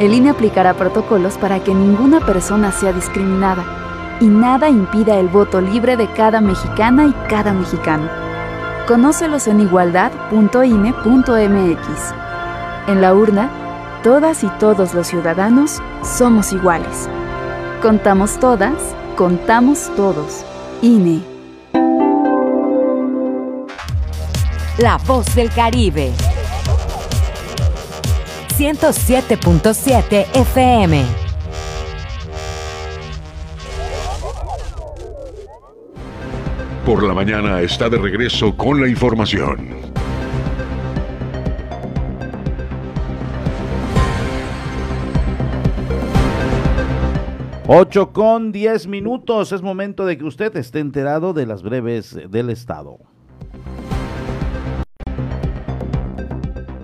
[0.00, 5.60] El INE aplicará protocolos para que ninguna persona sea discriminada y nada impida el voto
[5.60, 8.08] libre de cada mexicana y cada mexicano.
[8.88, 12.14] Conócelos en igualdad.ine.mx.
[12.88, 13.50] En la urna,
[14.02, 17.08] todas y todos los ciudadanos somos iguales.
[17.82, 18.74] Contamos todas,
[19.16, 20.44] contamos todos.
[20.82, 21.29] INE.
[24.82, 26.10] La voz del Caribe.
[28.56, 31.04] 107.7 FM.
[36.86, 39.68] Por la mañana está de regreso con la información.
[47.66, 49.52] Ocho con diez minutos.
[49.52, 52.98] Es momento de que usted esté enterado de las breves del Estado.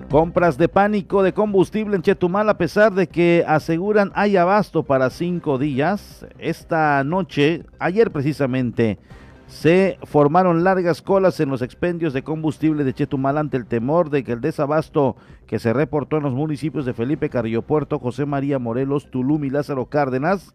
[0.09, 5.09] Compras de pánico de combustible en Chetumal a pesar de que aseguran hay abasto para
[5.09, 6.25] cinco días.
[6.39, 8.99] Esta noche, ayer precisamente,
[9.47, 14.23] se formaron largas colas en los expendios de combustible de Chetumal ante el temor de
[14.23, 18.59] que el desabasto que se reportó en los municipios de Felipe Carrillo Puerto, José María
[18.59, 20.53] Morelos, Tulum y Lázaro Cárdenas,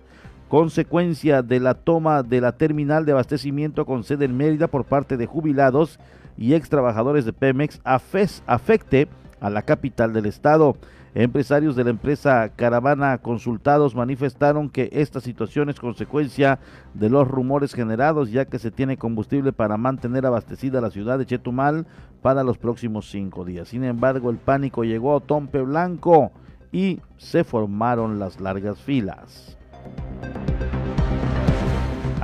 [0.49, 5.19] consecuencia de la toma de la terminal de abastecimiento con sede en Mérida por parte
[5.19, 6.01] de jubilados
[6.39, 9.09] y ex trabajadores de Pemex, afecte
[9.43, 10.77] a la capital del estado.
[11.15, 16.59] Empresarios de la empresa Caravana consultados manifestaron que esta situación es consecuencia
[16.95, 21.27] de los rumores generados ya que se tiene combustible para mantener abastecida la ciudad de
[21.27, 21.87] Chetumal
[22.23, 23.69] para los próximos cinco días.
[23.69, 26.33] Sin embargo, el pánico llegó a Tompe Blanco
[26.71, 29.59] y se formaron las largas filas.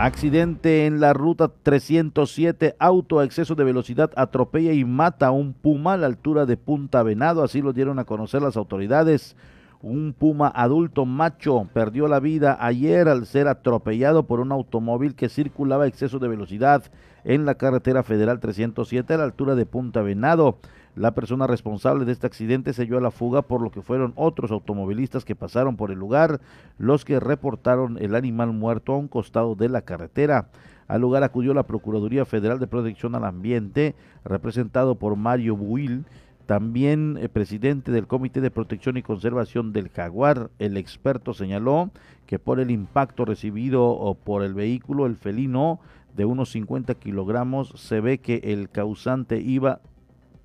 [0.01, 5.55] Accidente en la ruta 307, auto a exceso de velocidad atropella y mata a un
[5.55, 9.35] puma a la altura de Punta Venado, así lo dieron a conocer las autoridades.
[9.83, 15.29] Un puma adulto macho perdió la vida ayer al ser atropellado por un automóvil que
[15.29, 16.85] circulaba a exceso de velocidad
[17.25, 20.59] en la carretera federal 307 a la altura de Punta Venado.
[20.95, 24.13] La persona responsable de este accidente se dio a la fuga por lo que fueron
[24.17, 26.41] otros automovilistas que pasaron por el lugar
[26.79, 30.49] los que reportaron el animal muerto a un costado de la carretera.
[30.89, 36.07] Al lugar acudió la Procuraduría Federal de Protección al Ambiente, representado por Mario Buil,
[36.47, 40.51] también eh, presidente del Comité de Protección y Conservación del Jaguar.
[40.59, 41.91] El experto señaló
[42.27, 45.79] que por el impacto recibido por el vehículo, el felino
[46.17, 49.83] de unos 50 kilogramos, se ve que el causante iba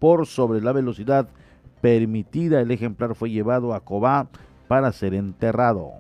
[0.04, 1.30] por sobre la velocidad
[1.80, 2.60] permitida.
[2.60, 4.28] El ejemplar fue llevado a Cobá
[4.68, 5.92] para ser enterrado.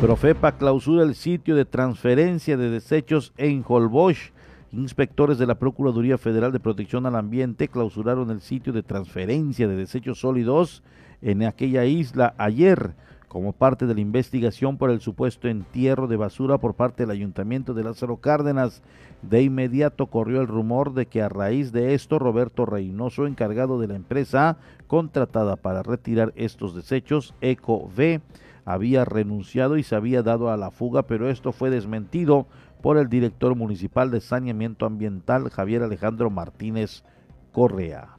[0.00, 4.32] Profepa clausura el sitio de transferencia de desechos en Holbox.
[4.72, 9.76] Inspectores de la Procuraduría Federal de Protección al Ambiente clausuraron el sitio de transferencia de
[9.76, 10.82] desechos sólidos
[11.20, 12.96] en aquella isla ayer
[13.32, 17.72] como parte de la investigación por el supuesto entierro de basura por parte del Ayuntamiento
[17.72, 18.82] de Lázaro Cárdenas.
[19.22, 23.88] De inmediato corrió el rumor de que a raíz de esto Roberto Reynoso, encargado de
[23.88, 28.20] la empresa contratada para retirar estos desechos, EcoV,
[28.66, 32.46] había renunciado y se había dado a la fuga, pero esto fue desmentido
[32.82, 37.02] por el director municipal de saneamiento ambiental, Javier Alejandro Martínez
[37.50, 38.10] Correa.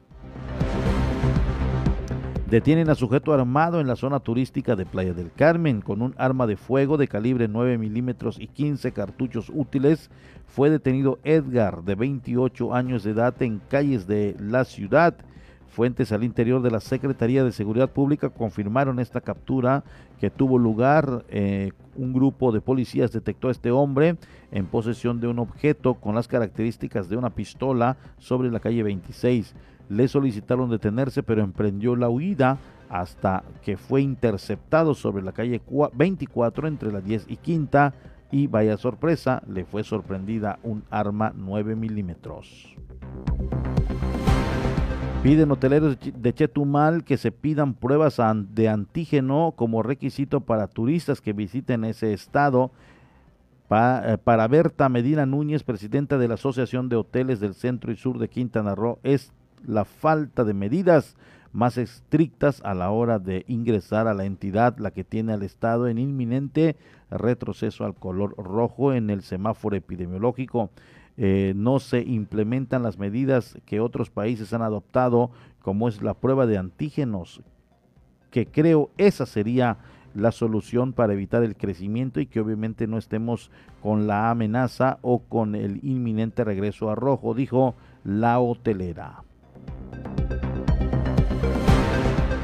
[2.54, 6.46] Detienen a sujeto armado en la zona turística de Playa del Carmen con un arma
[6.46, 10.12] de fuego de calibre 9 milímetros y 15 cartuchos útiles.
[10.46, 15.16] Fue detenido Edgar, de 28 años de edad, en calles de la ciudad.
[15.68, 19.84] Fuentes al interior de la Secretaría de Seguridad Pública confirmaron esta captura
[20.20, 21.26] que tuvo lugar.
[21.30, 24.18] Eh, un grupo de policías detectó a este hombre
[24.52, 29.56] en posesión de un objeto con las características de una pistola sobre la calle 26
[29.89, 32.58] le solicitaron detenerse, pero emprendió la huida
[32.89, 35.62] hasta que fue interceptado sobre la calle
[35.93, 37.93] 24 entre las 10 y quinta
[38.32, 42.76] y vaya sorpresa, le fue sorprendida un arma 9 milímetros.
[45.24, 48.19] Piden hoteleros de Chetumal que se pidan pruebas
[48.50, 52.72] de antígeno como requisito para turistas que visiten ese estado.
[53.69, 58.19] Eh, para Berta Medina Núñez, presidenta de la Asociación de Hoteles del Centro y Sur
[58.19, 59.32] de Quintana Roo, es
[59.65, 61.15] la falta de medidas
[61.54, 65.88] más estrictas a la hora de ingresar a la entidad, la que tiene al Estado
[65.88, 66.76] en inminente
[67.12, 70.71] retroceso al color rojo en el semáforo epidemiológico.
[71.15, 75.30] Eh, no se implementan las medidas que otros países han adoptado,
[75.62, 77.41] como es la prueba de antígenos,
[78.32, 79.78] que creo esa sería
[80.15, 85.19] la solución para evitar el crecimiento y que obviamente no estemos con la amenaza o
[85.19, 89.23] con el inminente regreso a rojo, dijo la hotelera.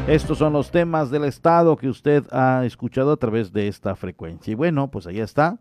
[0.09, 4.51] Estos son los temas del Estado que usted ha escuchado a través de esta frecuencia.
[4.51, 5.59] Y bueno, pues ahí está.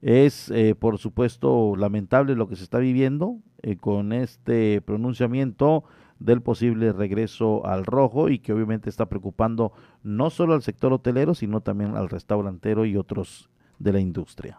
[0.00, 5.84] Es, eh, por supuesto, lamentable lo que se está viviendo eh, con este pronunciamiento
[6.18, 11.34] del posible regreso al rojo y que obviamente está preocupando no solo al sector hotelero,
[11.34, 14.58] sino también al restaurantero y otros de la industria.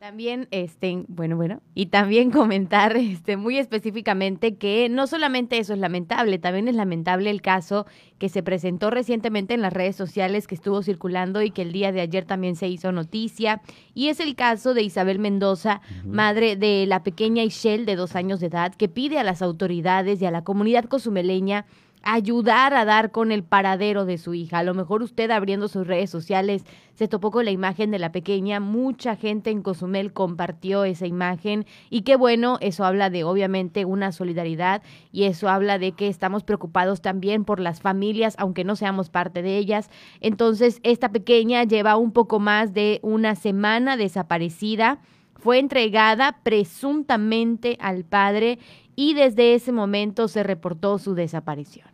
[0.00, 5.78] También, este, bueno, bueno, y también comentar este, muy específicamente que no solamente eso es
[5.78, 7.84] lamentable, también es lamentable el caso
[8.18, 11.92] que se presentó recientemente en las redes sociales que estuvo circulando y que el día
[11.92, 13.60] de ayer también se hizo noticia,
[13.92, 18.40] y es el caso de Isabel Mendoza, madre de la pequeña Ishel de dos años
[18.40, 21.66] de edad, que pide a las autoridades y a la comunidad cozumeleña
[22.02, 24.58] ayudar a dar con el paradero de su hija.
[24.58, 28.12] A lo mejor usted abriendo sus redes sociales se topó con la imagen de la
[28.12, 33.84] pequeña, mucha gente en Cozumel compartió esa imagen y qué bueno, eso habla de obviamente
[33.84, 34.82] una solidaridad
[35.12, 39.42] y eso habla de que estamos preocupados también por las familias, aunque no seamos parte
[39.42, 39.90] de ellas.
[40.20, 45.00] Entonces, esta pequeña lleva un poco más de una semana desaparecida
[45.40, 48.58] fue entregada presuntamente al padre
[48.94, 51.89] y desde ese momento se reportó su desaparición.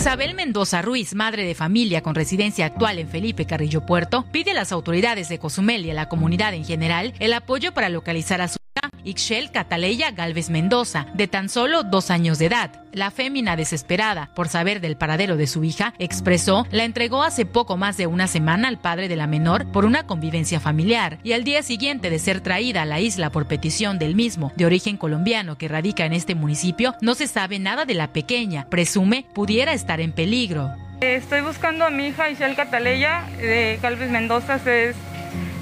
[0.00, 4.54] Isabel Mendoza Ruiz, madre de familia con residencia actual en Felipe Carrillo Puerto, pide a
[4.54, 8.48] las autoridades de Cozumel y a la comunidad en general el apoyo para localizar a
[8.48, 8.56] su
[9.04, 12.84] Ixchel Cataleya Galvez Mendoza, de tan solo dos años de edad.
[12.92, 17.76] La fémina, desesperada por saber del paradero de su hija, expresó la entregó hace poco
[17.76, 21.44] más de una semana al padre de la menor por una convivencia familiar y al
[21.44, 25.56] día siguiente de ser traída a la isla por petición del mismo, de origen colombiano
[25.56, 28.66] que radica en este municipio, no se sabe nada de la pequeña.
[28.68, 30.70] Presume pudiera estar en peligro.
[31.00, 34.58] Estoy buscando a mi hija Ixchel Cataleya de Galvez Mendoza.
[34.58, 34.94] Se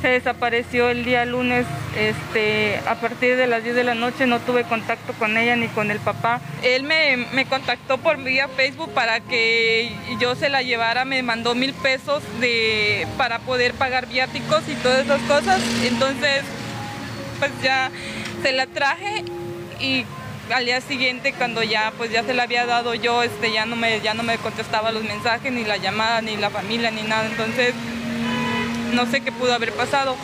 [0.01, 4.41] se desapareció el día lunes este, a partir de las 10 de la noche, no
[4.41, 6.41] tuve contacto con ella ni con el papá.
[6.63, 11.75] Él me, contactó por vía Facebook para que yo se la llevara, me mandó mil
[11.75, 15.61] pesos de, para poder pagar viáticos y todas esas cosas.
[15.85, 16.43] Entonces,
[17.39, 17.91] pues ya
[18.43, 19.25] se la traje
[19.81, 20.05] y
[20.53, 23.77] al día siguiente cuando ya pues ya se la había dado yo, este, ya no
[23.77, 27.27] me, ya no me contestaba los mensajes, ni la llamada, ni la familia, ni nada.
[27.27, 27.75] Entonces
[28.93, 30.17] no sé qué pudo haber pasado.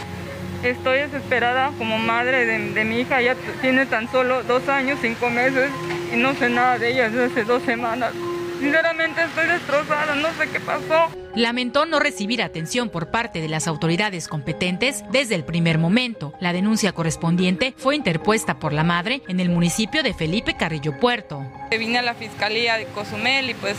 [0.62, 5.70] Estoy desesperada como madre de, mi hija, ella tiene tan solo dos años, cinco meses
[6.12, 8.12] y no sé nada de ella desde hace dos semanas.
[8.58, 11.10] Sinceramente estoy destrozada, no sé qué pasó.
[11.34, 16.32] Lamentó no recibir atención por parte de las autoridades competentes desde el primer momento.
[16.40, 21.44] La denuncia correspondiente fue interpuesta por la madre en el municipio de Felipe Carrillo Puerto.
[21.76, 23.76] Vine a la fiscalía de Cozumel y pues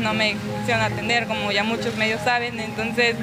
[0.00, 3.14] no me quisieron atender, como ya muchos medios saben, entonces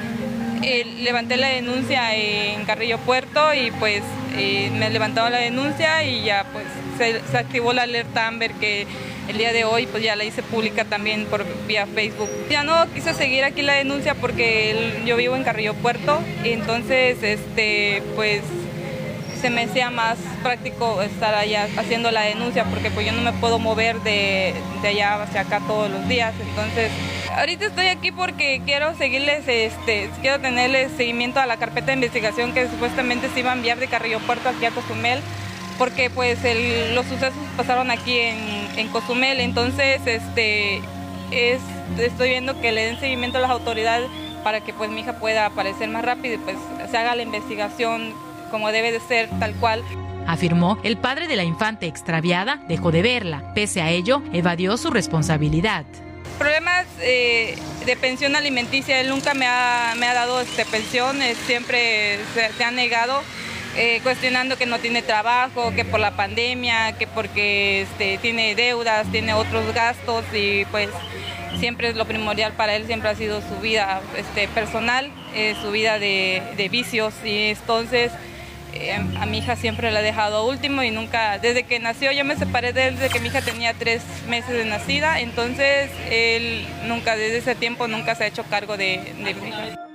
[0.62, 4.02] eh, levanté la denuncia en Carrillo Puerto y pues
[4.36, 6.66] eh, me levantaba la denuncia y ya pues
[6.98, 8.86] se, activó la alerta Amber que
[9.28, 12.30] el día de hoy pues ya la hice pública también por vía Facebook.
[12.50, 17.22] Ya no quise seguir aquí la denuncia porque yo vivo en Carrillo Puerto y entonces
[17.22, 18.42] este pues
[19.44, 23.32] se me hacía más práctico estar allá haciendo la denuncia porque pues yo no me
[23.34, 26.32] puedo mover de, de allá hacia acá todos los días.
[26.40, 26.90] Entonces
[27.36, 32.54] Ahorita estoy aquí porque quiero seguirles, este, quiero tenerles seguimiento a la carpeta de investigación
[32.54, 35.20] que supuestamente se iba a enviar de Carrillo Puerto aquí a Cozumel,
[35.76, 36.38] porque pues
[36.94, 40.80] los sucesos pasaron aquí en, Cozumel, entonces este,
[41.32, 41.60] es,
[41.98, 44.08] estoy viendo que le den seguimiento a las autoridades
[44.42, 46.56] para que pues mi hija pueda aparecer más rápido y pues
[46.90, 48.14] se haga la investigación
[48.50, 49.82] como debe de ser, tal cual.
[50.26, 53.52] Afirmó, el padre de la infante extraviada dejó de verla.
[53.54, 55.84] Pese a ello, evadió su responsabilidad.
[56.38, 62.18] Problemas eh, de pensión alimenticia, él nunca me ha, me ha dado este, pensión, siempre
[62.34, 63.22] se, ha negado.
[63.76, 69.10] Eh, cuestionando que no tiene trabajo, que por la pandemia, que porque este, tiene deudas,
[69.10, 70.90] tiene otros gastos y pues
[71.58, 75.72] siempre es lo primordial para él, siempre ha sido su vida este, personal, eh, su
[75.72, 78.12] vida de, de, vicios y entonces
[78.74, 82.24] eh, a mi hija siempre la he dejado último y nunca, desde que nació yo
[82.24, 86.66] me separé de él desde que mi hija tenía tres meses de nacida, entonces él
[86.86, 89.93] nunca, desde ese tiempo nunca se ha hecho cargo de, de mi hija.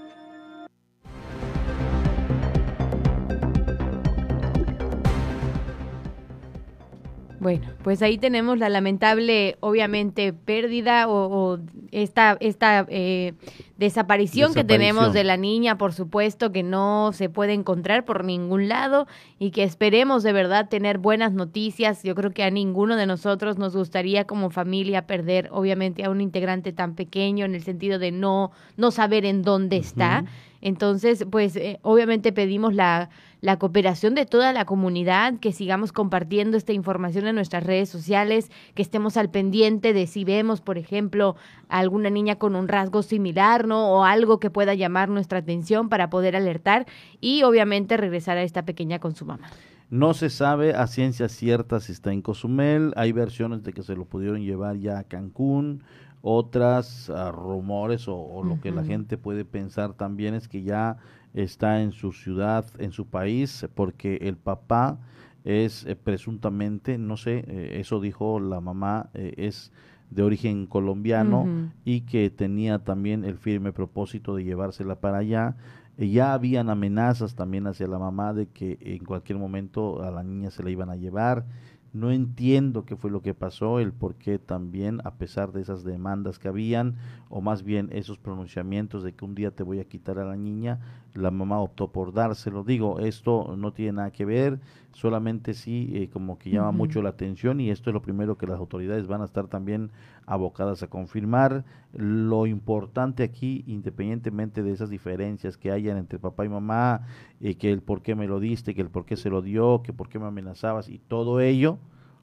[7.40, 11.60] Bueno, pues ahí tenemos la lamentable, obviamente, pérdida o,
[11.92, 13.34] esta, esta eh,
[13.78, 18.68] desaparición, que tenemos de la niña, por supuesto, que no se puede encontrar por ningún
[18.68, 19.08] lado
[19.40, 22.04] y que esperemos de verdad tener buenas noticias.
[22.04, 26.20] Yo creo que a ninguno de nosotros nos gustaría como familia perder, obviamente, a un
[26.20, 30.26] integrante tan pequeño en el sentido de no, no saber en dónde está.
[30.62, 33.10] Entonces, pues eh, obviamente pedimos la,
[33.42, 38.52] la cooperación de toda la comunidad, que sigamos compartiendo esta información en nuestras redes sociales,
[38.76, 41.36] que estemos al pendiente de si vemos, por ejemplo,
[41.70, 43.90] a alguna niña con un rasgo similar, ¿no?
[43.92, 46.86] O algo que pueda llamar nuestra atención para poder alertar
[47.22, 49.50] y obviamente regresar a esta pequeña con su mamá.
[49.90, 53.96] No se sabe a ciencia cierta si está en Cozumel, hay versiones de que se
[53.96, 55.84] lo pudieron llevar ya a Cancún,
[56.22, 60.98] otras ah, rumores o, lo que la gente puede pensar también es que ya
[61.34, 65.00] está en su ciudad, en su país, porque el papá
[65.44, 69.72] es eh, presuntamente, no sé, eh, eso dijo la mamá, eh, es
[70.10, 75.56] de origen colombiano y que tenía también el firme propósito de llevársela para allá.
[75.98, 80.50] ya habían amenazas también hacia la mamá de que en cualquier momento a la niña
[80.50, 81.46] se la iban a llevar.
[81.92, 85.84] No entiendo qué fue lo que pasó, el por qué también, a pesar de esas
[85.84, 86.98] demandas que habían,
[87.30, 90.36] o más bien esos pronunciamientos de que un día te voy a quitar a la
[90.36, 90.80] niña,
[91.16, 92.64] la mamá optó por dárselo.
[92.64, 94.60] Digo, esto no tiene nada que ver,
[94.92, 98.48] solamente sí eh, como que llama mucho la atención y esto es lo primero que
[98.48, 99.92] las autoridades van a estar también
[100.30, 101.66] abocadas a confirmar.
[101.92, 107.02] Lo importante aquí, independientemente de esas diferencias que hayan entre papá y mamá,
[107.42, 109.82] eh, que el por qué me lo diste, que el por qué se lo dio,
[109.82, 111.80] que por qué me amenazabas y todo ello,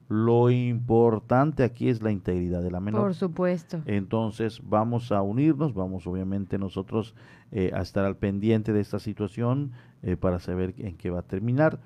[0.07, 3.01] lo importante aquí es la integridad de la menor.
[3.01, 3.81] Por supuesto.
[3.85, 7.13] Entonces vamos a unirnos, vamos obviamente nosotros
[7.51, 11.23] eh, a estar al pendiente de esta situación eh, para saber en qué va a
[11.23, 11.79] terminar.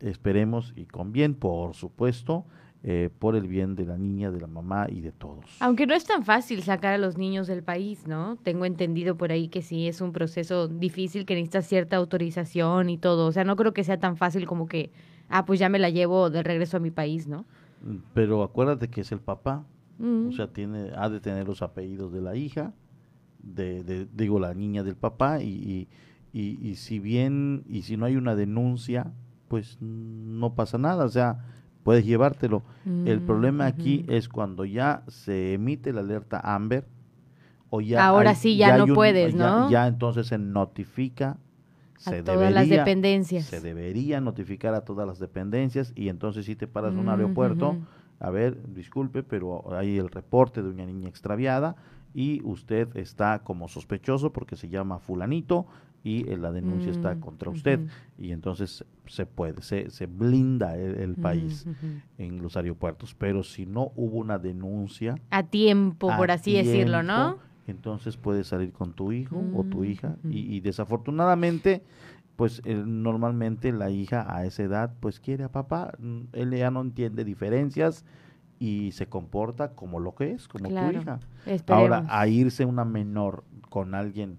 [0.00, 2.44] Esperemos y con bien, por supuesto,
[2.86, 5.44] eh, por el bien de la niña, de la mamá y de todos.
[5.60, 8.36] Aunque no es tan fácil sacar a los niños del país, ¿no?
[8.42, 12.98] Tengo entendido por ahí que sí es un proceso difícil, que necesita cierta autorización y
[12.98, 13.26] todo.
[13.26, 14.90] O sea, no creo que sea tan fácil como que
[15.30, 17.46] ah, pues ya me la llevo de regreso a mi país, ¿no?
[18.12, 19.64] Pero acuérdate que es el papá,
[19.98, 20.28] Mm.
[20.28, 22.72] o sea, tiene, ha de tener los apellidos de la hija,
[23.42, 25.48] de, de- digo, la niña del papá, y,
[26.32, 29.12] y, y- y si bien, y si no hay una denuncia,
[29.48, 31.44] pues mm, no pasa nada, o sea,
[31.84, 32.62] puedes llevártelo.
[33.04, 36.86] el Mm, problema aquí es cuando ya se emite la alerta Amber,
[37.70, 39.70] o ya Ahora hay- sí, ya no un- puedes, ya- ¿no?
[39.70, 41.36] Ya, entonces se notifica,
[41.98, 43.44] se todas las dependencias.
[43.46, 47.10] Se debería notificar a todas las dependencias y entonces si te paras en un Mm,
[47.10, 47.76] aeropuerto,
[48.20, 51.76] a ver, disculpe, pero hay el reporte de una niña extraviada
[52.14, 55.66] y usted está como sospechoso porque se llama fulanito
[56.04, 57.80] y eh, la denuncia está Mm, contra usted.
[58.16, 62.00] Y entonces se puede, se, se blinda el, el país Mm, ujú.
[62.18, 67.38] en los aeropuertos, pero si no hubo una denuncia, A tiempo, por así decirlo, ¿no?
[67.66, 70.16] Entonces puedes salir con tu hijo o tu Mm, hija.
[70.30, 71.82] y, y desafortunadamente,
[72.36, 75.92] pues eh, normalmente la hija a esa edad pues quiere a papá,
[76.32, 78.04] él ya no entiende diferencias
[78.64, 81.20] y se comporta como lo que es, como Claro, tu hija.
[81.44, 81.68] esperemos.
[81.68, 84.38] Ahora, a irse una menor con alguien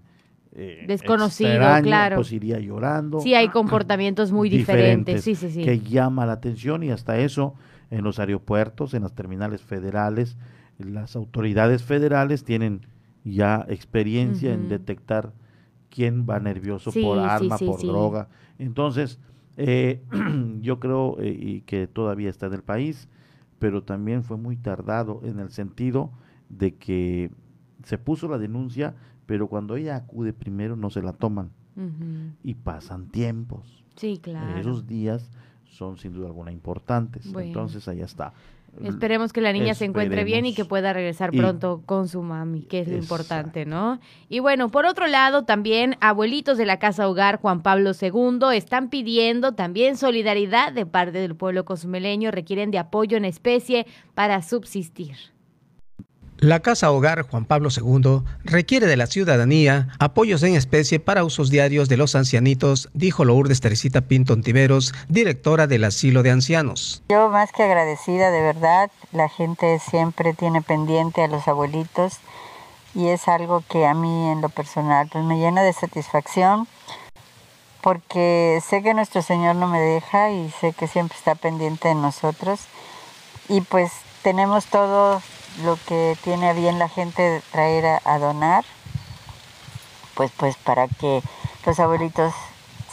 [0.58, 2.16] eh, Desconocido, extraño, claro.
[2.16, 5.22] pues iría llorando Sí, hay comportamientos muy diferentes.
[5.22, 5.62] Sí, sí, sí.
[5.62, 7.54] que llama la atención y hasta eso
[7.90, 10.36] en los aeropuertos, en las terminales federales,
[10.78, 12.86] las autoridades federales tienen
[13.22, 15.32] ya experiencia en detectar
[15.90, 18.28] quién va nervioso Sí, por arma, sí, por droga.
[18.58, 19.18] Entonces,
[19.56, 20.02] eh,
[20.62, 23.08] yo creo eh, y que todavía está en el país,
[23.58, 26.10] pero también fue muy tardado en el sentido
[26.48, 27.30] de que
[27.84, 28.94] se puso la denuncia,
[29.26, 31.50] pero cuando ella acude primero no se la toman
[32.42, 33.84] y pasan tiempos.
[33.96, 34.58] Sí, claro.
[34.58, 35.30] Esos días
[35.64, 37.30] son sin duda alguna importantes.
[37.30, 37.48] Bueno.
[37.48, 38.32] Entonces allá está.
[38.84, 42.22] Esperemos que la niña se encuentre bien y que pueda regresar Y- pronto con su
[42.22, 43.14] mami, que es lo Exacto.
[43.14, 44.00] importante, ¿no?
[44.28, 48.88] Y bueno, por otro lado, también abuelitos de la Casa Hogar Juan Pablo II están
[48.90, 55.16] pidiendo también solidaridad de parte del pueblo cozumeleño, requieren de apoyo en especie para subsistir.
[56.38, 61.48] La Casa Hogar Juan Pablo II requiere de la ciudadanía apoyos en especie para usos
[61.48, 67.02] diarios de los ancianitos, dijo Lourdes Teresita Pinto Ontiveros, directora del Asilo de Ancianos.
[67.08, 72.18] Yo más que agradecida, de verdad, la gente siempre tiene pendiente a los abuelitos
[72.94, 76.68] y es algo que a mí en lo personal pues me llena de satisfacción
[77.80, 81.94] porque sé que nuestro Señor no me deja y sé que siempre está pendiente de
[81.94, 82.60] nosotros
[83.48, 83.90] y pues
[84.22, 85.22] tenemos todo
[85.64, 88.64] lo que tiene a bien la gente traer a, a donar
[90.14, 91.22] pues pues para que
[91.64, 92.32] los abuelitos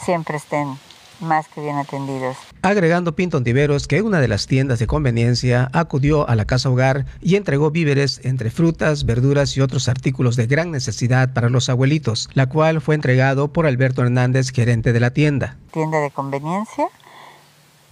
[0.04, 0.78] siempre estén
[1.20, 2.36] más que bien atendidos.
[2.62, 7.06] Agregando Pinto Ontiveros que una de las tiendas de conveniencia acudió a la Casa Hogar
[7.20, 12.28] y entregó víveres entre frutas, verduras y otros artículos de gran necesidad para los abuelitos,
[12.34, 15.56] la cual fue entregado por Alberto Hernández, gerente de la tienda.
[15.72, 16.88] tienda de conveniencia.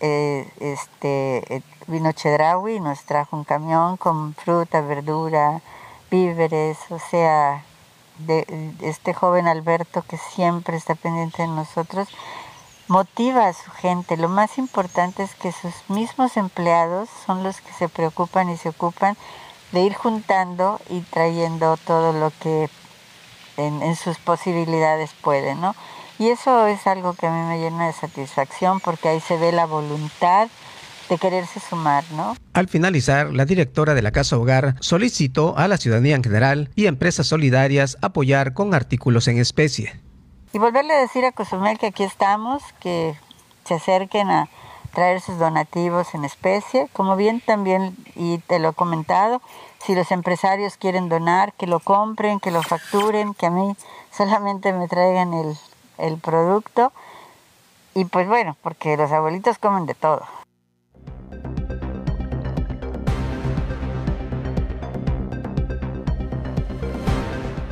[0.05, 5.61] Eh, este eh, vino Chedraui y nos trajo un camión con fruta, verdura,
[6.11, 7.65] víveres, o sea,
[8.19, 8.45] de,
[8.81, 12.09] este joven Alberto que siempre está pendiente de nosotros,
[12.89, 14.17] motiva a su gente.
[14.17, 18.71] Lo más importante es que sus mismos empleados son los que se preocupan y se
[18.71, 19.17] ocupan
[19.71, 22.69] de ir juntando y trayendo todo lo que
[23.57, 25.77] en, en sus posibilidades pueden, ¿no?
[26.23, 29.51] Y eso es algo que a mí me llena de satisfacción porque ahí se ve
[29.51, 30.47] la voluntad
[31.09, 32.37] de quererse sumar, ¿no?
[32.53, 36.87] Al finalizar, la directora de la Casa Hogar solicitó a la ciudadanía en general y
[36.87, 40.01] empresas solidarias apoyar con artículos en especie.
[40.53, 43.17] Y volverle a decir a Cozumel que aquí estamos, que
[43.65, 44.49] se acerquen a
[44.95, 49.43] traer sus donativos en especie, como bien también, y te lo he comentado,
[49.85, 53.75] si los empresarios quieren donar, que lo compren, que lo facturen, que a mí
[54.13, 55.57] solamente me traigan el,
[56.03, 56.93] el producto
[57.95, 60.23] y pues bueno, porque los abuelitos comen de todo.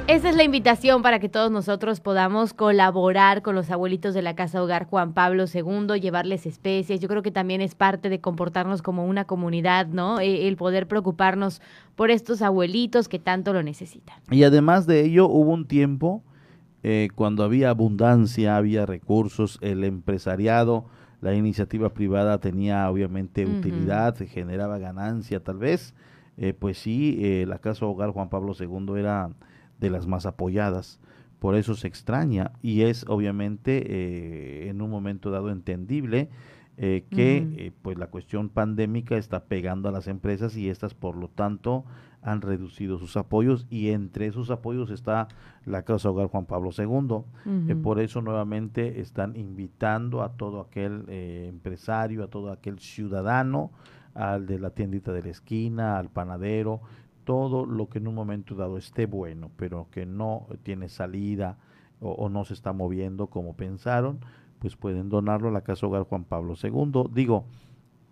[0.07, 4.35] Esa es la invitación para que todos nosotros podamos colaborar con los abuelitos de la
[4.35, 6.99] Casa Hogar Juan Pablo II, llevarles especies.
[6.99, 10.19] Yo creo que también es parte de comportarnos como una comunidad, ¿no?
[10.19, 11.63] E, el poder preocuparnos
[11.95, 14.17] por estos abuelitos que tanto lo necesitan.
[14.33, 16.25] Y además de ello, hubo un tiempo
[16.83, 20.87] eh, cuando había abundancia, había recursos, el empresariado,
[21.21, 25.95] la iniciativa privada tenía obviamente utilidad, generaba ganancia tal vez.
[26.39, 29.31] Eh, pues sí, eh, la Casa Hogar Juan Pablo II era
[29.79, 30.99] de las más apoyadas.
[31.39, 36.29] Por eso se extraña y es obviamente en un momento dado entendible
[36.77, 41.87] que pues la cuestión pandémica está pegando a las empresas y estas por lo tanto
[42.23, 45.29] han reducido sus apoyos y entre esos apoyos está
[45.65, 47.75] la Casa Hogar Juan Pablo II.
[47.83, 53.71] por eso nuevamente están invitando a todo aquel empresario, a todo aquel ciudadano,
[54.15, 56.81] al de la tiendita de la esquina, al panadero,
[57.25, 61.59] todo lo que en un momento dado esté bueno, pero que no tiene salida
[62.01, 64.21] o, no se está moviendo como pensaron,
[64.59, 67.05] pues pueden donarlo a la Casa Hogar Juan Pablo II.
[67.13, 67.45] Digo,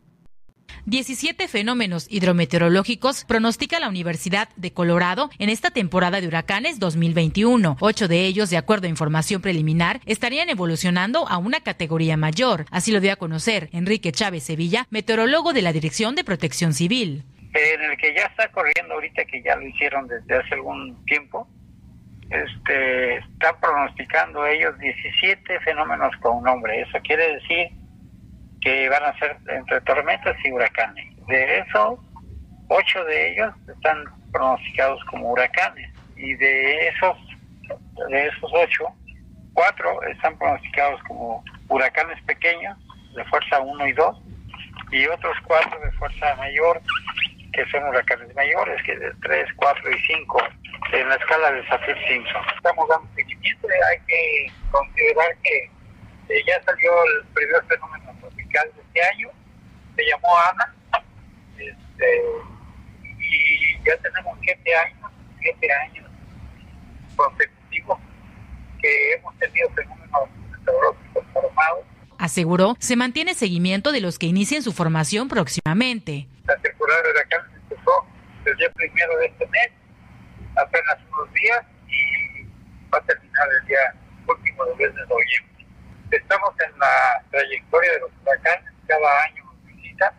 [0.87, 7.77] 17 fenómenos hidrometeorológicos pronostica la Universidad de Colorado en esta temporada de huracanes 2021.
[7.81, 12.67] Ocho de ellos, de acuerdo a información preliminar, estarían evolucionando a una categoría mayor.
[12.71, 17.25] Así lo dio a conocer Enrique Chávez Sevilla, meteorólogo de la Dirección de Protección Civil.
[17.55, 21.49] En el que ya está corriendo ahorita, que ya lo hicieron desde hace algún tiempo,
[22.31, 26.83] este, están pronosticando ellos 17 fenómenos con nombre.
[26.83, 27.71] Eso quiere decir
[28.67, 31.07] que van a ser entre tormentas y huracanes.
[31.29, 32.03] De eso,
[32.67, 37.17] ocho de ellos están pronosticados como huracanes y de esos
[38.11, 38.93] de esos ocho,
[39.55, 42.77] cuatro están pronosticados como huracanes pequeños
[43.15, 44.23] de fuerza 1 y 2
[44.91, 46.83] y otros cuatro de fuerza mayor
[47.53, 50.39] que son huracanes mayores, que de 3, 4 y 5
[50.93, 52.43] en la escala de Saffir-Simpson.
[52.57, 55.71] Estamos dando seguimiento, hay que considerar que
[56.29, 58.07] eh, ya salió el primer fenómeno
[58.65, 59.29] de este año,
[59.95, 60.75] se llamó Ana,
[61.59, 62.23] este,
[63.19, 66.11] y ya tenemos siete años, siete años
[67.15, 67.99] consecutivos
[68.81, 71.85] que hemos tenido fenómenos meteorológicos formados.
[72.19, 76.27] Aseguró, se mantiene seguimiento de los que inicien su formación próximamente.
[76.45, 78.07] La temporada de huracanes empezó
[78.47, 79.71] el primero de este mes,
[80.57, 82.43] apenas unos días, y
[82.93, 83.95] va a terminar el día
[84.27, 85.56] último del mes de noviembre
[86.11, 90.13] estamos en la trayectoria de los huracanes, cada año nos visita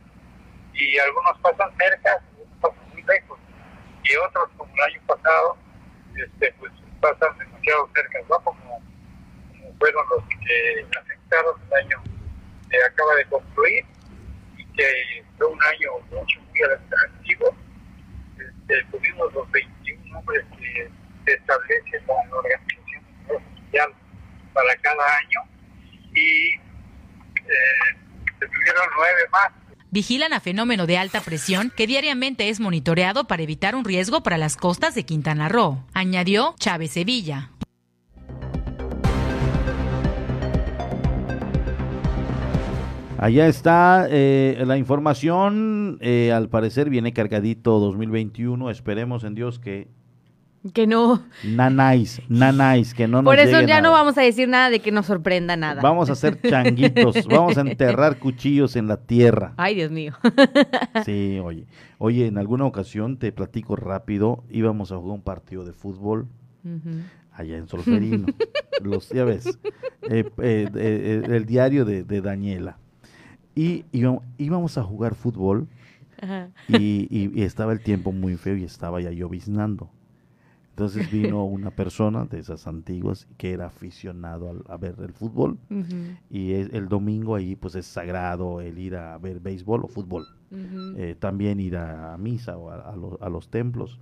[0.73, 3.39] y algunos pasan cerca, otros pasan muy lejos
[4.03, 5.57] y otros como el año pasado
[6.15, 8.39] este pues pasan demasiado cerca, ¿no?
[8.43, 8.81] como,
[9.79, 12.03] fueron los que afectaron el año
[12.69, 13.85] que acaba de concluir
[14.57, 17.55] y que fue un año mucho, muy atractivo.
[18.39, 20.89] Este, tuvimos los 21 nombres que
[21.25, 23.93] se establecen la Organización Mundial
[24.53, 25.56] para cada año
[26.17, 27.97] y eh,
[28.39, 29.49] se tuvieron nueve más.
[29.89, 34.37] Vigilan a fenómeno de alta presión que diariamente es monitoreado para evitar un riesgo para
[34.37, 37.51] las costas de Quintana Roo, añadió Chávez Sevilla.
[43.19, 49.87] Allá está eh, la información, eh, al parecer viene cargadito 2021, esperemos en Dios que
[50.73, 51.23] que no.
[51.43, 54.91] Nanáis, nanáis, que no nos Por eso ya no vamos a decir nada de que
[54.91, 55.81] nos sorprenda nada.
[55.81, 59.53] Vamos a hacer changuitos, vamos a enterrar cuchillos en la tierra.
[59.57, 60.13] Ay, Dios mío.
[61.05, 61.65] sí, oye.
[61.99, 66.27] Oye, en alguna ocasión, te platico rápido, íbamos a jugar un partido de fútbol
[67.31, 68.27] allá en Solferino.
[68.83, 69.47] Los, ya ves,
[70.09, 72.77] eh, eh, eh, el diario de, Daniela.
[73.55, 73.85] Y
[74.37, 75.67] íbamos a jugar fútbol
[76.67, 79.89] y, y, estaba el tiempo muy feo y estaba ya lloviznando.
[80.77, 85.57] Entonces vino una persona de esas antiguas que era aficionado a, ver el fútbol
[86.29, 90.27] y el, domingo ahí pues es sagrado el ir a ver béisbol o fútbol.
[90.51, 93.99] Eh, también ir a, misa o a, los templos.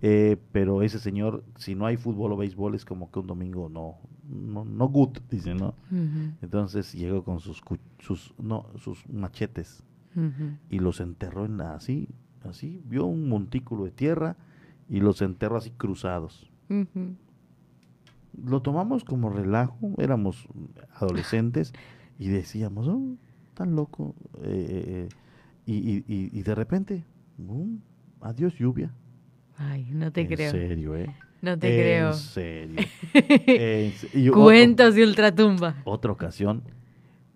[0.00, 3.68] Eh, pero ese señor, si no hay fútbol o béisbol, es como que un domingo
[3.68, 5.74] no, no, no good, dice, ¿no?
[6.40, 7.62] Entonces llegó con sus,
[7.98, 9.84] sus, no, sus machetes
[10.70, 12.08] y los enterró en la, así,
[12.42, 14.38] así, vio un montículo de tierra
[14.88, 16.50] y los enterró así cruzados.
[18.44, 20.46] Lo tomamos como relajo, éramos
[20.94, 21.72] adolescentes
[22.18, 23.16] y decíamos, oh,
[23.54, 24.14] tan loco.
[24.42, 25.08] Eh, eh, eh,
[25.66, 27.04] y, y, de repente,
[28.20, 28.92] adiós lluvia.
[29.56, 30.50] Ay, no te creo.
[30.50, 31.14] En serio, ¿eh?
[31.42, 32.08] No te creo.
[32.08, 32.14] En
[33.92, 34.32] serio.
[34.34, 35.76] Cuentos de ultratumba.
[35.84, 36.62] Otra ocasión.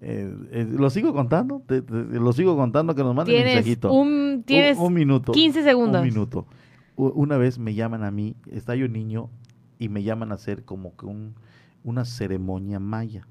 [0.01, 3.93] lo sigo contando, lo sigo contando que nos manden un mensajito.
[3.93, 5.33] Un, tienes un, minuto.
[5.33, 6.03] 15 segundos.
[6.03, 6.47] Un minuto
[6.97, 9.31] una vez me llaman a mí, está yo niño,
[9.79, 11.35] y me llaman a hacer como que un,
[11.85, 13.27] una ceremonia maya.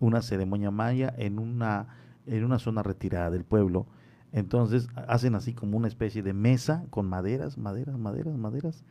[0.00, 1.86] Una ceremonia maya en una,
[2.26, 3.86] en una zona retirada del pueblo.
[4.32, 8.84] Entonces hacen así como una especie de mesa con maderas, maderas, maderas, maderas,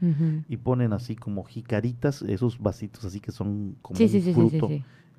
[0.47, 4.69] y ponen así como jicaritas, esos vasitos así que son como un fruto,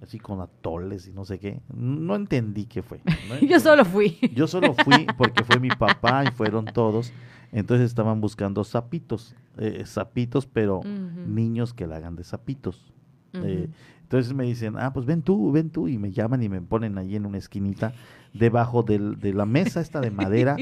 [0.05, 1.61] así con atoles y no sé qué.
[1.75, 3.01] No entendí qué fue.
[3.49, 4.19] Yo solo fui.
[4.35, 7.13] Yo solo fui porque fue mi papá y fueron todos.
[7.53, 12.93] Entonces estaban buscando sapitos, eh, sapitos, pero niños que la hagan de sapitos.
[13.33, 13.69] Eh,
[14.03, 16.99] entonces me dicen, ah, pues ven tú, ven tú, y me llaman y me ponen
[16.99, 17.93] allí en una esquinita,
[18.33, 20.57] debajo del, de la mesa esta de madera,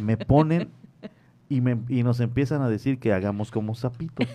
[0.00, 0.70] me ponen
[1.48, 4.28] y, me, y nos empiezan a decir que hagamos como sapitos.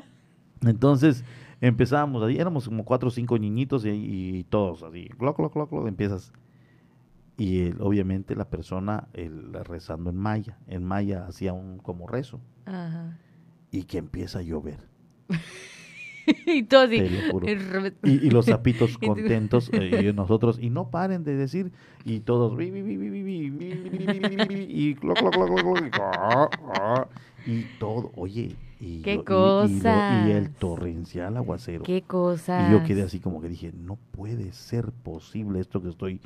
[0.62, 1.24] Entonces
[1.60, 6.32] empezábamos ahí, éramos como cuatro o cinco niñitos y, todos así, cloc, cloc, cloc, empiezas
[7.36, 12.40] y obviamente la persona el, rezando en maya, en maya hacía un como rezo
[13.70, 14.88] y que empieza a llover.
[16.46, 17.02] y todo así.
[18.04, 21.72] Y, los zapitos contentos y nosotros y no paren de decir
[22.04, 22.74] y todos y
[27.78, 30.24] todo, oye, y, ¿Qué cosa?
[30.26, 31.84] Y, el torrencial aguacero.
[31.84, 32.68] ¿Qué cosa?
[32.68, 36.20] Y yo quedé así como que dije, no puede ser posible esto que estoy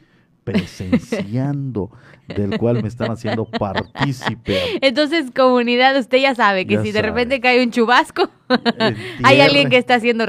[0.44, 1.90] presenciando,
[2.28, 4.58] del cual me están haciendo partícipe.
[4.80, 8.30] Entonces, comunidad, usted ya sabe que si de repente cae un chubasco,
[9.24, 10.24] hay alguien que está haciendo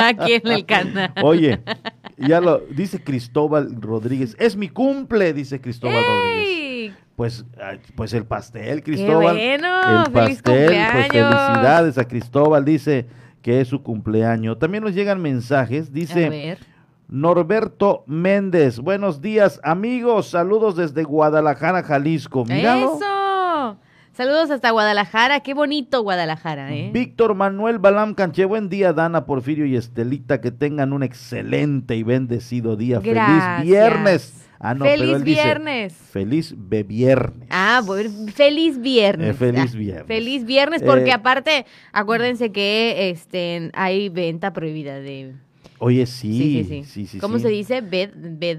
[0.00, 1.12] aquí en el canal.
[1.22, 1.60] Oye,
[2.16, 6.67] ya lo dice Cristóbal Rodríguez, es mi cumple, dice Cristóbal Rodríguez.
[7.16, 7.44] Pues,
[7.96, 9.36] pues el pastel, Cristóbal.
[9.36, 13.06] bueno, el pastel, pues felicidades a Cristóbal, dice
[13.42, 14.58] que es su cumpleaños.
[14.58, 16.58] También nos llegan mensajes, dice
[17.08, 18.78] Norberto Méndez.
[18.78, 20.28] Buenos días, amigos.
[20.28, 22.44] Saludos desde Guadalajara, Jalisco.
[22.44, 22.96] Míralo.
[22.96, 23.78] Eso.
[24.12, 25.40] Saludos hasta Guadalajara.
[25.40, 26.90] Qué bonito Guadalajara, ¿eh?
[26.92, 28.44] Víctor Manuel Balam Canche.
[28.44, 30.40] Buen día, Dana, Porfirio y Estelita.
[30.40, 33.00] Que tengan un excelente y bendecido día.
[33.00, 34.47] Feliz viernes.
[34.60, 35.92] Ah, no, feliz viernes.
[35.92, 37.48] feliz viernes.
[37.50, 37.80] Ah,
[38.34, 39.30] feliz viernes.
[39.30, 40.06] Eh, feliz viernes.
[40.06, 45.34] feliz viernes, porque eh, aparte, acuérdense que este hay venta prohibida de
[45.78, 46.64] Oye, sí.
[46.64, 47.18] Sí, sí, sí.
[47.18, 47.82] ¿Cómo se dice?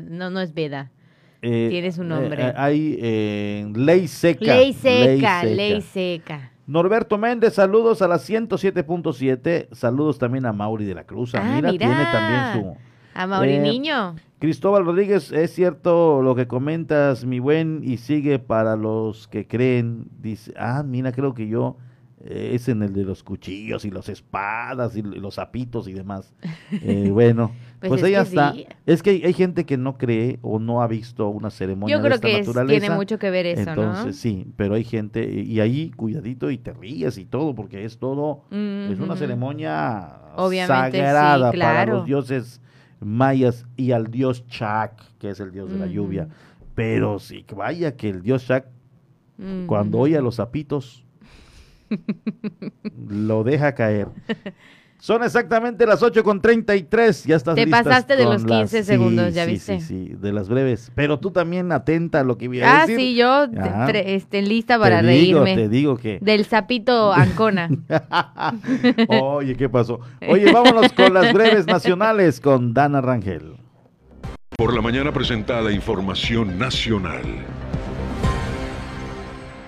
[0.10, 0.92] no, no es veda.
[1.42, 2.48] Eh, Tienes un nombre.
[2.48, 4.44] Eh, hay eh, ley seca.
[4.44, 6.52] Ley seca, ley seca.
[6.68, 9.70] Norberto Méndez, saludos a la 107.7.
[9.72, 11.34] Saludos también a Mauri de la Cruz.
[11.36, 12.89] Ah, mira, tiene también su.
[13.20, 14.16] A Mauri Niño.
[14.40, 20.06] Cristóbal Rodríguez, es cierto lo que comentas, mi buen, y sigue para los que creen.
[20.22, 21.76] Dice, ah, mira, creo que yo
[22.24, 26.34] es en el de los cuchillos y las espadas y los zapitos y demás.
[26.82, 28.54] Eh, bueno, pues, pues ahí está.
[28.86, 32.16] Es que hay, gente que no cree o no ha visto una ceremonia Yo creo
[32.16, 32.80] esta que naturaleza.
[32.80, 36.72] tiene mucho que ver eso, Entonces, sí, pero hay gente, y ahí cuidadito y te
[36.72, 40.22] ríes y todo, porque es todo, es una ceremonia
[40.68, 42.62] sagrada para los dioses
[43.00, 46.28] mayas y al dios Chak, que es el dios de la lluvia.
[46.76, 48.66] Pero sí, vaya que el dios Chak,
[49.68, 51.06] cuando oye a los zapitos,
[53.10, 54.08] lo deja caer.
[55.00, 57.24] Son exactamente las 8 con 33.
[57.24, 59.80] Ya estás Te pasaste de los 15 segundos, ya viste.
[59.80, 60.92] Sí, sí, de las breves.
[60.94, 62.96] Pero tú también atenta a lo que voy a ah, decir.
[62.96, 65.56] Ah, sí, yo este, lista para reírme.
[65.56, 66.20] te digo que.
[66.22, 67.70] Del sapito Ancona.
[69.08, 70.02] Oye, ¿qué pasó?
[70.28, 73.56] Oye, vámonos con las breves nacionales con Dana Rangel.
[74.58, 77.24] Por la mañana presentada información nacional.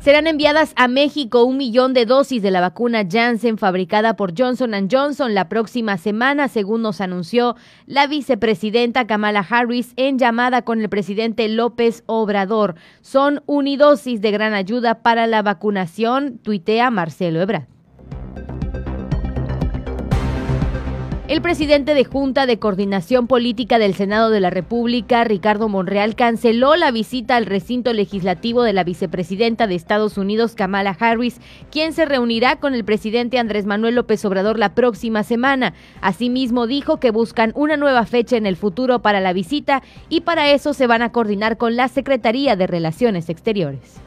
[0.04, 4.86] Serán enviadas a México un millón de dosis de la vacuna Janssen fabricada por Johnson
[4.92, 10.90] Johnson la próxima semana, según nos anunció la vicepresidenta Kamala Harris en llamada con el
[10.90, 12.74] presidente López Obrador.
[13.00, 17.73] Son unidosis de gran ayuda para la vacunación, tuitea Marcelo Ebrard.
[21.26, 26.76] El presidente de Junta de Coordinación Política del Senado de la República, Ricardo Monreal, canceló
[26.76, 32.04] la visita al recinto legislativo de la vicepresidenta de Estados Unidos, Kamala Harris, quien se
[32.04, 35.72] reunirá con el presidente Andrés Manuel López Obrador la próxima semana.
[36.02, 40.50] Asimismo, dijo que buscan una nueva fecha en el futuro para la visita y para
[40.50, 44.03] eso se van a coordinar con la Secretaría de Relaciones Exteriores.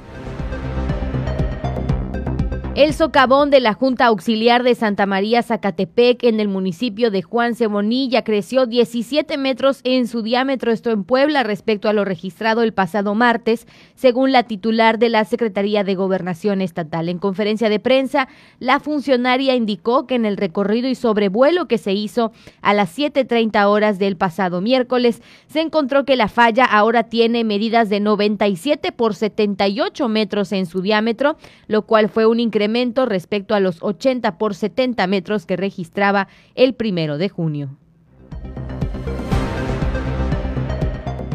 [2.78, 7.56] El socavón de la Junta Auxiliar de Santa María Zacatepec en el municipio de Juan
[7.56, 12.76] Cebonilla creció 17 metros en su diámetro, esto en Puebla, respecto a lo registrado el
[12.76, 13.66] pasado martes,
[13.96, 17.10] según la titular de la Secretaría de Gobernación Estatal.
[17.10, 18.28] En conferencia de prensa,
[18.60, 23.66] la funcionaria indicó que en el recorrido y sobrevuelo que se hizo a las 7.30
[23.66, 29.16] horas del pasado miércoles, se encontró que la falla ahora tiene medidas de 97 por
[29.16, 32.67] 78 metros en su diámetro, lo cual fue un incremento
[33.06, 37.78] respecto a los 80 por 70 metros que registraba el primero de junio.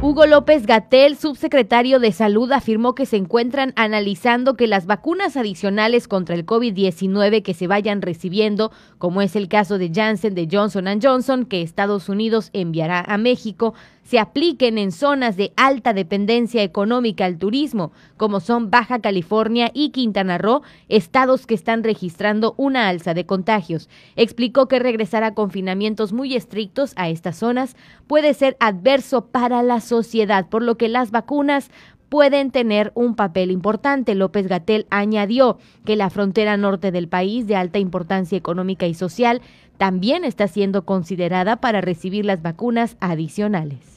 [0.05, 6.09] Hugo López Gatel, subsecretario de Salud, afirmó que se encuentran analizando que las vacunas adicionales
[6.09, 10.89] contra el COVID-19 que se vayan recibiendo, como es el caso de Janssen de Johnson
[11.01, 13.75] Johnson, que Estados Unidos enviará a México,
[14.13, 19.89] se apliquen en zonas de alta dependencia económica al turismo, como son Baja California y
[19.89, 20.61] Quintana Roo,
[20.91, 23.89] estados que están registrando una alza de contagios.
[24.15, 27.75] Explicó que regresar a confinamientos muy estrictos a estas zonas
[28.07, 31.71] puede ser adverso para la sociedad, por lo que las vacunas
[32.11, 34.15] pueden tener un papel importante.
[34.15, 35.57] López Gatel añadió
[35.87, 39.41] que la frontera norte del país, de alta importancia económica y social,
[39.79, 43.92] también está siendo considerada para recibir las vacunas adicionales.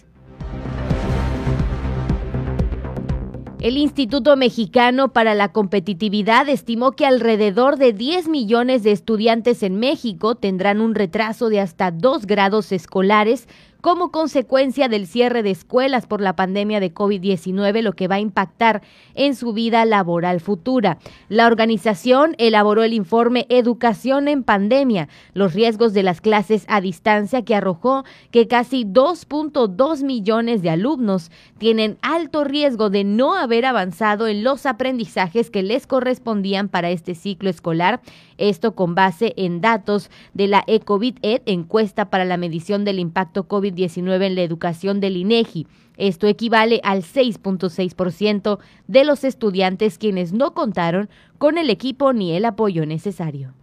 [3.65, 9.79] El Instituto Mexicano para la Competitividad estimó que alrededor de 10 millones de estudiantes en
[9.79, 13.47] México tendrán un retraso de hasta dos grados escolares
[13.85, 18.19] como consecuencia del cierre de escuelas por la pandemia de COVID-19, lo que va a
[18.19, 18.81] impactar
[19.13, 20.97] en su vida laboral futura.
[21.29, 27.43] La organización elaboró el informe Educación en Pandemia, los riesgos de las clases a distancia,
[27.45, 31.29] que arrojó que casi 2.2 millones de alumnos
[31.59, 37.13] tienen alto riesgo de no haber avanzado en los aprendizajes que les correspondían para este
[37.13, 38.01] ciclo escolar
[38.37, 43.73] esto con base en datos de la ECOVID-ED, encuesta para la medición del impacto COVID
[43.75, 45.67] COVID-19 en la educación del INEGI.
[45.97, 52.45] Esto equivale al 6.6% de los estudiantes quienes no contaron con el equipo ni el
[52.45, 53.53] apoyo necesario.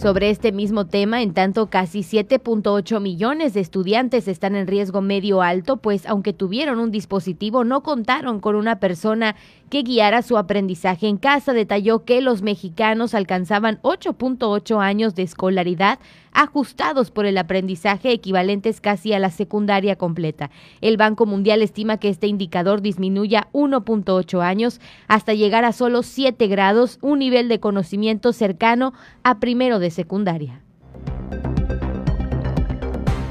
[0.00, 5.42] Sobre este mismo tema, en tanto casi 7.8 millones de estudiantes están en riesgo medio
[5.42, 9.36] alto, pues aunque tuvieron un dispositivo, no contaron con una persona
[9.70, 11.54] que guiara su aprendizaje en casa.
[11.54, 15.98] Detalló que los mexicanos alcanzaban 8.8 años de escolaridad
[16.32, 20.50] ajustados por el aprendizaje equivalentes casi a la secundaria completa.
[20.80, 26.46] El Banco Mundial estima que este indicador disminuya 1.8 años hasta llegar a solo 7
[26.48, 28.92] grados, un nivel de conocimiento cercano
[29.22, 30.60] a primero de secundaria.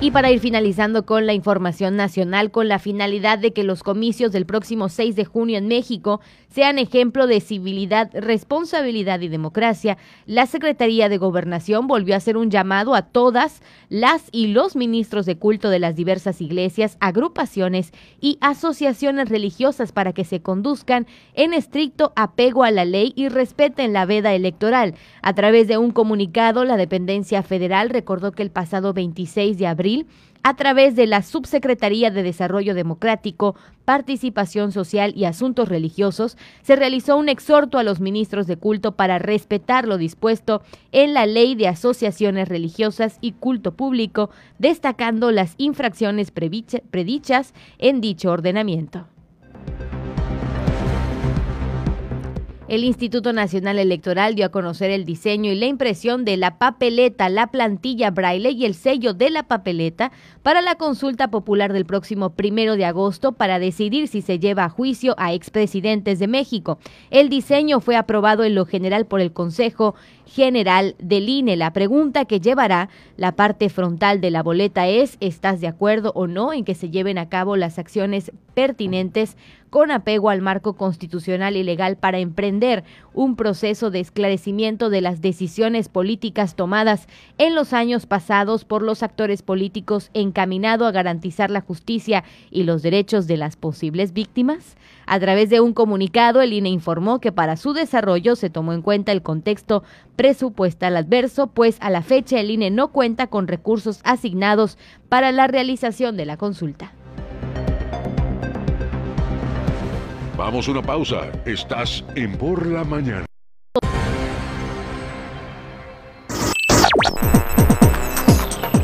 [0.02, 4.32] Y para ir finalizando con la información nacional, con la finalidad de que los comicios
[4.32, 10.46] del próximo 6 de junio en México sean ejemplo de civilidad, responsabilidad y democracia, la
[10.46, 15.38] Secretaría de Gobernación volvió a hacer un llamado a todas las y los ministros de
[15.38, 17.92] culto de las diversas iglesias, agrupaciones
[18.22, 23.92] y asociaciones religiosas para que se conduzcan en estricto apego a la ley y respeten
[23.92, 24.96] la veda electoral.
[25.22, 29.89] A través de un comunicado, la dependencia federal recordó que el pasado 26 de abril
[30.44, 37.18] a través de la Subsecretaría de Desarrollo Democrático, Participación Social y Asuntos Religiosos, se realizó
[37.18, 40.62] un exhorto a los ministros de culto para respetar lo dispuesto
[40.92, 44.30] en la Ley de Asociaciones Religiosas y Culto Público,
[44.60, 49.08] destacando las infracciones predichas en dicho ordenamiento.
[52.70, 57.28] El Instituto Nacional Electoral dio a conocer el diseño y la impresión de la papeleta,
[57.28, 60.12] la plantilla braille y el sello de la papeleta
[60.44, 64.70] para la consulta popular del próximo primero de agosto para decidir si se lleva a
[64.70, 66.78] juicio a expresidentes de México.
[67.10, 69.96] El diseño fue aprobado en lo general por el Consejo
[70.30, 71.58] General del INE.
[71.58, 76.28] La pregunta que llevará la parte frontal de la boleta es, ¿estás de acuerdo o
[76.28, 79.36] no en que se lleven a cabo las acciones pertinentes
[79.70, 85.22] con apego al marco constitucional y legal para emprender un proceso de esclarecimiento de las
[85.22, 87.08] decisiones políticas tomadas
[87.38, 92.82] en los años pasados por los actores políticos encaminado a garantizar la justicia y los
[92.82, 94.76] derechos de las posibles víctimas?
[95.12, 98.84] A través de un comunicado, el INE informó que para su desarrollo se tomó en
[98.84, 99.82] cuenta el contexto
[100.16, 104.78] presupuestal adverso, pues a la fecha el INE no cuenta con recursos asignados
[105.10, 106.92] para la realización de la consulta.
[110.38, 111.32] Vamos a una pausa.
[111.44, 113.29] Estás en Por la Mañana.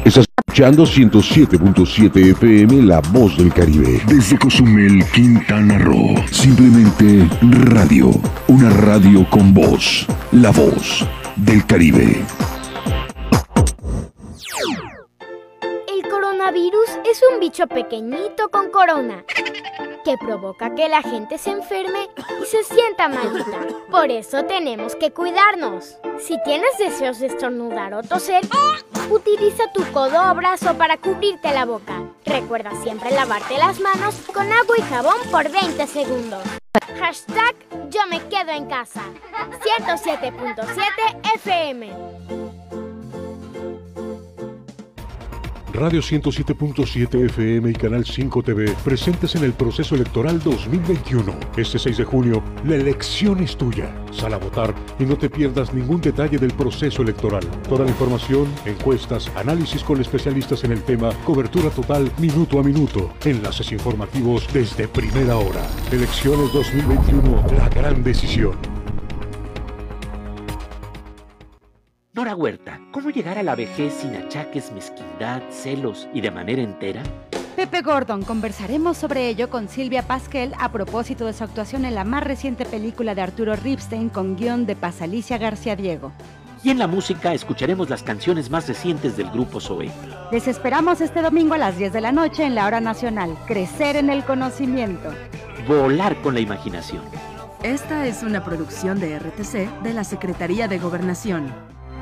[0.06, 3.99] Estás escuchando 107.7 FM La Voz del Caribe.
[4.06, 6.14] Desde Cozumel, Quintana Roo.
[6.32, 7.28] Simplemente
[7.72, 8.12] radio.
[8.47, 10.06] Una radio con voz.
[10.32, 11.03] La Voz
[11.38, 12.24] del Caribe.
[15.88, 19.26] El coronavirus es un bicho pequeñito con corona
[20.06, 22.08] que provoca que la gente se enferme
[22.39, 23.58] y se sienta malita.
[23.89, 25.97] Por eso tenemos que cuidarnos.
[26.20, 28.43] Si tienes deseos de estornudar o toser,
[29.10, 32.03] utiliza tu codo o brazo para cubrirte la boca.
[32.26, 36.43] Recuerda siempre lavarte las manos con agua y jabón por 20 segundos.
[36.99, 37.56] Hashtag
[37.89, 39.01] yo me quedo en casa.
[39.86, 42.55] 107.7 FM.
[45.76, 51.36] Radio 107.7 FM y Canal 5 TV presentes en el proceso electoral 2021.
[51.57, 53.93] Este 6 de junio, la elección es tuya.
[54.11, 57.43] Sal a votar y no te pierdas ningún detalle del proceso electoral.
[57.67, 63.13] Toda la información, encuestas, análisis con especialistas en el tema, cobertura total minuto a minuto,
[63.26, 65.67] enlaces informativos desde primera hora.
[65.91, 68.74] Elecciones 2021, la gran decisión.
[72.16, 77.03] Nora Huerta, ¿cómo llegar a la vejez sin achaques, mezquindad, celos y de manera entera?
[77.57, 82.05] Pepe Gordon, conversaremos sobre ello con Silvia Pasquel a propósito de su actuación en la
[82.05, 86.13] más reciente película de Arturo Ripstein con guion de Pasalicia García Diego.
[86.63, 89.91] Y en la música escucharemos las canciones más recientes del grupo Zoe.
[90.32, 93.38] Les esperamos este domingo a las 10 de la noche en la hora nacional.
[93.45, 95.09] Crecer en el conocimiento.
[95.68, 97.01] Volar con la imaginación.
[97.61, 101.64] Esta es una producción de RTC de la Secretaría de Gobernación.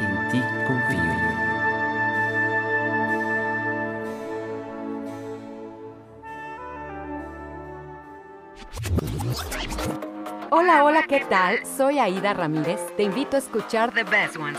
[0.00, 1.20] en ti confío.
[10.50, 11.64] Hola, hola, ¿qué tal?
[11.64, 12.80] Soy Aida Ramírez.
[12.96, 14.58] Te invito a escuchar The Best Ones.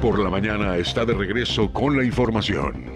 [0.00, 2.95] Por la mañana está de regreso con la información.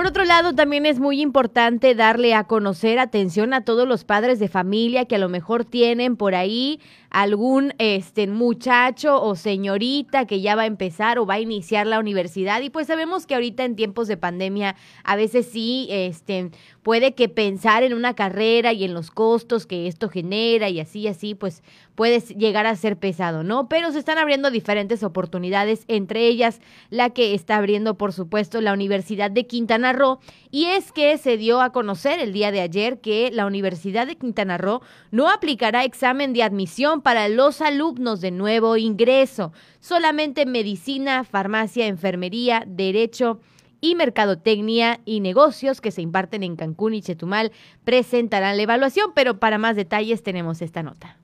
[0.00, 4.38] Por otro lado, también es muy importante darle a conocer atención a todos los padres
[4.38, 6.80] de familia que a lo mejor tienen por ahí
[7.10, 11.98] algún este muchacho o señorita que ya va a empezar o va a iniciar la
[11.98, 16.50] universidad y pues sabemos que ahorita en tiempos de pandemia a veces sí este
[16.82, 21.08] puede que pensar en una carrera y en los costos que esto genera y así
[21.08, 21.62] así pues
[22.00, 23.68] puede llegar a ser pesado, ¿no?
[23.68, 28.72] Pero se están abriendo diferentes oportunidades, entre ellas la que está abriendo por supuesto la
[28.72, 33.00] Universidad de Quintana Roo y es que se dio a conocer el día de ayer
[33.00, 34.80] que la Universidad de Quintana Roo
[35.10, 39.52] no aplicará examen de admisión para los alumnos de nuevo ingreso.
[39.80, 43.40] Solamente medicina, farmacia, enfermería, derecho
[43.80, 47.52] y mercadotecnia y negocios que se imparten en Cancún y Chetumal
[47.84, 51.19] presentarán la evaluación, pero para más detalles tenemos esta nota.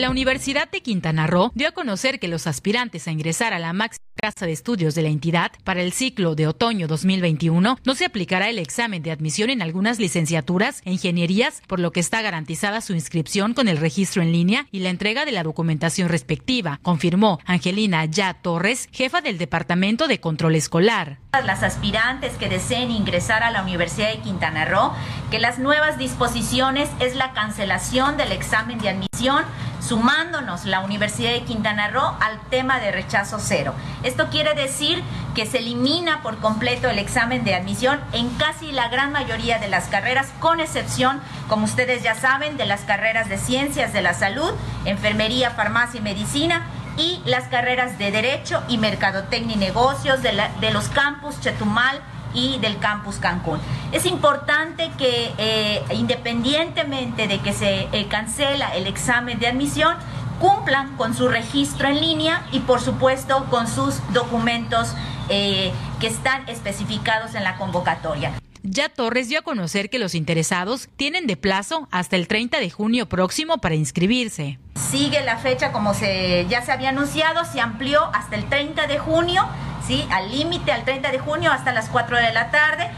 [0.00, 3.74] La Universidad de Quintana Roo dio a conocer que los aspirantes a ingresar a la
[3.74, 8.06] máxima casa de estudios de la entidad para el ciclo de otoño 2021 no se
[8.06, 12.80] aplicará el examen de admisión en algunas licenciaturas e ingenierías, por lo que está garantizada
[12.80, 17.38] su inscripción con el registro en línea y la entrega de la documentación respectiva, confirmó
[17.44, 21.18] Angelina Ya Torres, jefa del Departamento de Control Escolar.
[21.44, 24.92] Las aspirantes que deseen ingresar a la Universidad de Quintana Roo,
[25.30, 29.44] que las nuevas disposiciones es la cancelación del examen de admisión
[29.80, 33.74] sumándonos la Universidad de Quintana Roo al tema de rechazo cero.
[34.02, 35.02] Esto quiere decir
[35.34, 39.68] que se elimina por completo el examen de admisión en casi la gran mayoría de
[39.68, 44.14] las carreras, con excepción, como ustedes ya saben, de las carreras de ciencias de la
[44.14, 44.52] salud,
[44.84, 50.88] enfermería, farmacia y medicina y las carreras de Derecho y Mercadotecnia y Negocios de, los
[50.88, 52.00] campus Chetumal,
[52.34, 53.60] y del campus Cancún.
[53.92, 59.96] Es importante que eh, independientemente de que se eh, cancela el examen de admisión,
[60.40, 64.94] cumplan con su registro en línea y por supuesto con sus documentos
[65.28, 65.70] eh,
[66.00, 68.32] que están especificados en la convocatoria.
[68.62, 72.70] Ya Torres dio a conocer que los interesados tienen de plazo hasta el 30 de
[72.70, 74.58] junio próximo para inscribirse.
[74.90, 78.98] Sigue la fecha como se ya se había anunciado, se amplió hasta el 30 de
[78.98, 79.46] junio,
[79.90, 82.88] Al límite al 30 de junio hasta las 4 de la tarde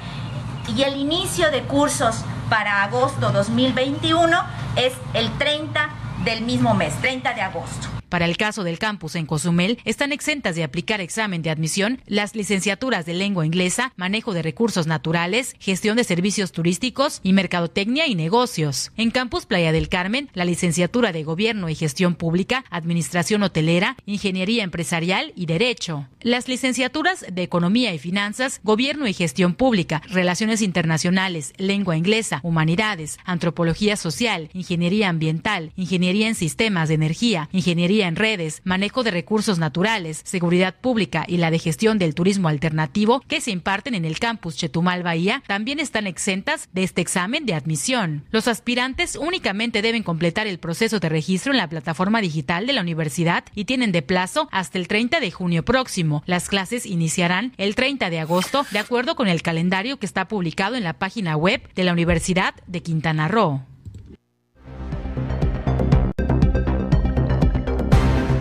[0.76, 4.38] y el inicio de cursos para agosto 2021
[4.76, 5.88] es el 30
[6.24, 8.01] del mismo mes, 30 de agosto.
[8.12, 12.34] Para el caso del campus en Cozumel, están exentas de aplicar examen de admisión las
[12.34, 18.14] licenciaturas de lengua inglesa, manejo de recursos naturales, gestión de servicios turísticos y mercadotecnia y
[18.14, 18.92] negocios.
[18.98, 24.62] En campus Playa del Carmen, la licenciatura de gobierno y gestión pública, administración hotelera, ingeniería
[24.62, 26.06] empresarial y derecho.
[26.20, 33.16] Las licenciaturas de economía y finanzas, gobierno y gestión pública, relaciones internacionales, lengua inglesa, humanidades,
[33.24, 39.58] antropología social, ingeniería ambiental, ingeniería en sistemas de energía, ingeniería en redes, manejo de recursos
[39.58, 44.18] naturales, seguridad pública y la de gestión del turismo alternativo que se imparten en el
[44.18, 48.24] campus Chetumal Bahía también están exentas de este examen de admisión.
[48.30, 52.80] Los aspirantes únicamente deben completar el proceso de registro en la plataforma digital de la
[52.80, 56.22] universidad y tienen de plazo hasta el 30 de junio próximo.
[56.26, 60.76] Las clases iniciarán el 30 de agosto de acuerdo con el calendario que está publicado
[60.76, 63.71] en la página web de la Universidad de Quintana Roo.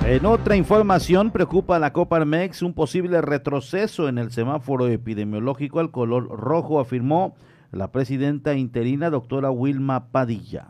[0.06, 5.91] En otra información, preocupa a la Coparmex un posible retroceso en el semáforo epidemiológico al
[5.91, 7.36] color rojo, afirmó
[7.72, 10.69] la presidenta interina, doctora Wilma Padilla.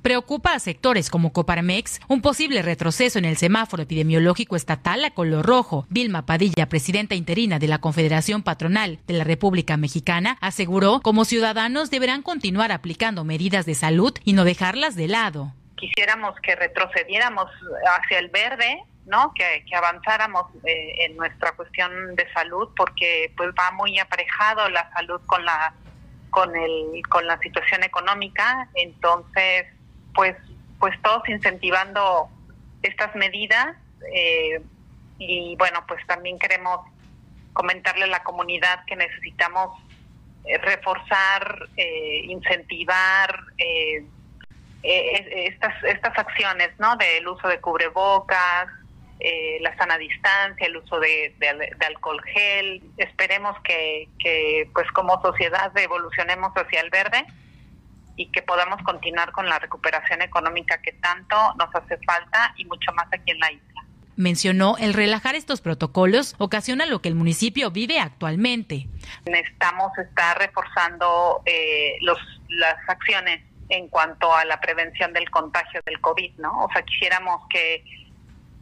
[0.00, 5.44] Preocupa a sectores como Coparmex un posible retroceso en el semáforo epidemiológico estatal a color
[5.44, 5.86] rojo.
[5.90, 11.90] Vilma Padilla, presidenta interina de la Confederación Patronal de la República Mexicana, aseguró como ciudadanos
[11.90, 15.52] deberán continuar aplicando medidas de salud y no dejarlas de lado
[15.84, 17.50] quisiéramos que retrocediéramos
[17.98, 19.34] hacia el verde, ¿no?
[19.34, 25.20] Que, avanzáramos eh, en nuestra cuestión de salud, porque pues va muy aparejado la salud
[25.26, 25.74] con la
[26.30, 29.66] con el con la situación económica, entonces
[30.14, 30.36] pues
[30.80, 32.28] pues todos incentivando
[32.82, 33.76] estas medidas
[34.12, 34.62] eh,
[35.18, 36.80] y bueno pues también queremos
[37.52, 39.70] comentarle a la comunidad que necesitamos
[40.44, 44.04] eh, reforzar, incentivar eh,
[44.84, 46.96] estas, estas acciones, ¿no?
[46.96, 48.68] Del uso de cubrebocas,
[49.20, 51.34] eh, la sana distancia, el uso de,
[51.86, 52.82] alcohol gel.
[52.98, 57.24] Esperemos que, que, pues como sociedad evolucionemos hacia el verde
[58.16, 62.92] y que podamos continuar con la recuperación económica que tanto nos hace falta y mucho
[62.92, 63.84] más aquí en la isla.
[64.16, 68.86] Mencionó el relajar estos protocolos ocasiona lo que el municipio vive actualmente.
[69.26, 73.42] Necesitamos estar reforzando eh, los, las acciones
[73.74, 76.64] en cuanto a la prevención del contagio del COVID, ¿no?
[76.64, 77.84] O sea, quisiéramos que,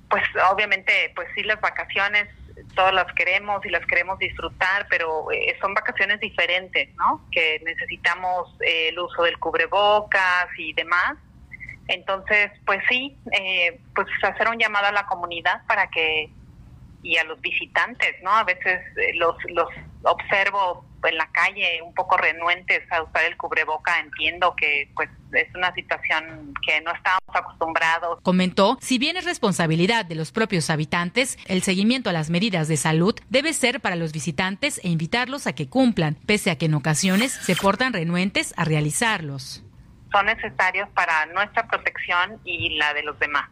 [0.08, 2.28] pues obviamente, pues sí, las vacaciones
[2.74, 7.26] todas las queremos y las queremos disfrutar, pero eh, son vacaciones diferentes, ¿no?
[7.30, 11.14] Que necesitamos eh, el uso del cubrebocas y demás.
[11.88, 16.30] Entonces, pues sí, eh, pues hacer un llamado a la comunidad para que
[17.02, 18.30] y a los visitantes, ¿no?
[18.30, 18.80] A veces
[19.14, 19.68] los los
[20.04, 25.54] observo en la calle un poco renuentes a usar el cubreboca, entiendo que pues es
[25.54, 28.20] una situación que no estamos acostumbrados.
[28.22, 32.76] Comentó, si bien es responsabilidad de los propios habitantes, el seguimiento a las medidas de
[32.76, 36.74] salud debe ser para los visitantes e invitarlos a que cumplan, pese a que en
[36.74, 39.64] ocasiones se portan renuentes a realizarlos.
[40.12, 43.48] Son necesarios para nuestra protección y la de los demás.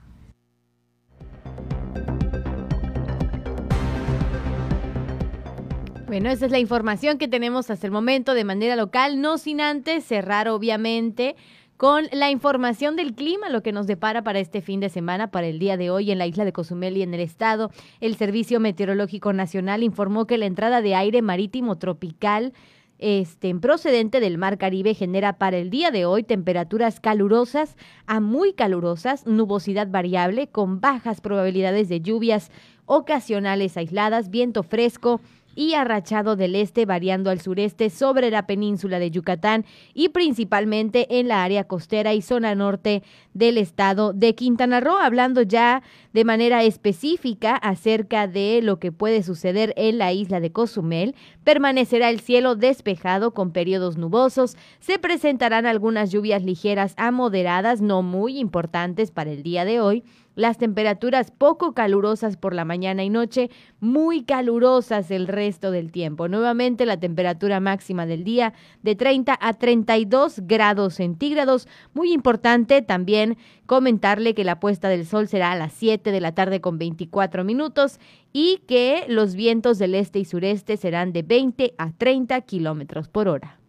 [6.10, 9.60] Bueno, esa es la información que tenemos hasta el momento de manera local, no sin
[9.60, 11.36] antes cerrar obviamente
[11.76, 15.46] con la información del clima, lo que nos depara para este fin de semana, para
[15.46, 17.70] el día de hoy en la isla de Cozumel y en el estado.
[18.00, 22.54] El Servicio Meteorológico Nacional informó que la entrada de aire marítimo tropical
[22.98, 27.76] este, procedente del Mar Caribe genera para el día de hoy temperaturas calurosas
[28.06, 32.50] a muy calurosas, nubosidad variable con bajas probabilidades de lluvias
[32.84, 35.20] ocasionales aisladas, viento fresco
[35.60, 41.28] y arrachado del este variando al sureste sobre la península de Yucatán y principalmente en
[41.28, 43.02] la área costera y zona norte
[43.34, 45.82] del estado de Quintana Roo, hablando ya
[46.14, 51.14] de manera específica acerca de lo que puede suceder en la isla de Cozumel.
[51.44, 58.00] Permanecerá el cielo despejado con periodos nubosos, se presentarán algunas lluvias ligeras a moderadas, no
[58.00, 60.04] muy importantes para el día de hoy
[60.40, 66.28] las temperaturas poco calurosas por la mañana y noche, muy calurosas el resto del tiempo.
[66.28, 71.68] Nuevamente la temperatura máxima del día de 30 a 32 grados centígrados.
[71.92, 73.36] Muy importante también
[73.66, 77.44] comentarle que la puesta del sol será a las 7 de la tarde con 24
[77.44, 78.00] minutos
[78.32, 83.28] y que los vientos del este y sureste serán de 20 a 30 kilómetros por
[83.28, 83.59] hora.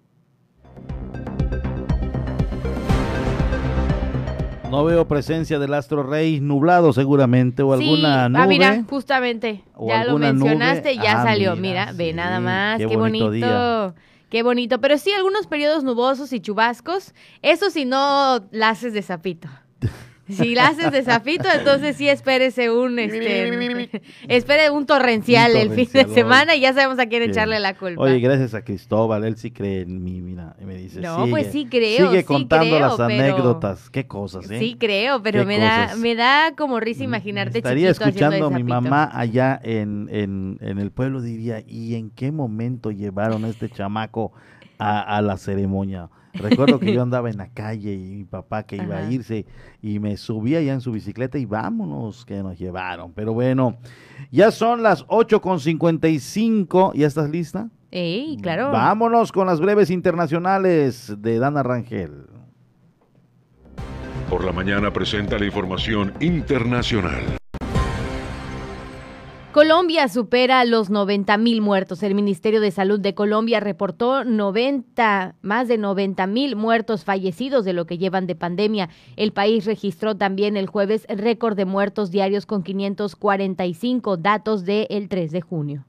[4.71, 8.41] No veo presencia del astro rey nublado seguramente o alguna nube.
[8.41, 11.57] Ah, mira, justamente, ya lo mencionaste, ya ah, salió.
[11.57, 13.93] Mira, ve nada más, qué, bonito.
[14.29, 19.01] Qué bonito, pero sí algunos periodos nubosos y chubascos, eso si no la haces de
[19.01, 19.49] sapito.
[20.31, 25.89] Si la haces de zafito, entonces sí espérese un este espere un torrencial, el fin
[25.91, 28.01] de semana y ya sabemos a quién echarle la culpa.
[28.01, 31.67] Oye, gracias a Cristóbal, él sí cree en mí, mira, me dice, No, pues sí
[31.69, 34.59] creo, Sigue contando las anécdotas, qué cosas, ¿eh?
[34.59, 38.63] Sí creo, pero me da me da como risa mm, imaginarte Estaría escuchando a mi
[38.63, 43.69] mamá allá en, en, en el pueblo diría, "¿Y en qué momento llevaron a este
[43.69, 44.31] chamaco
[44.77, 48.77] a, a la ceremonia?" Recuerdo que yo andaba en la calle y mi papá que
[48.77, 49.45] iba a irse
[49.81, 53.13] y me subía ya en su bicicleta y vámonos que nos llevaron.
[53.13, 53.77] Pero bueno,
[54.31, 56.93] ya son las 8.55.
[56.95, 57.69] ¿Ya estás lista?
[57.91, 58.71] Sí, claro.
[58.71, 62.25] Vámonos con las breves internacionales de Dana Rangel.
[64.29, 67.37] Por la mañana presenta la información internacional.
[69.51, 72.03] Colombia supera los 90 mil muertos.
[72.03, 77.73] El Ministerio de Salud de Colombia reportó 90, más de 90 mil muertos fallecidos de
[77.73, 78.87] lo que llevan de pandemia.
[79.17, 85.31] El país registró también el jueves récord de muertos diarios con 545 datos del 3
[85.31, 85.85] de junio.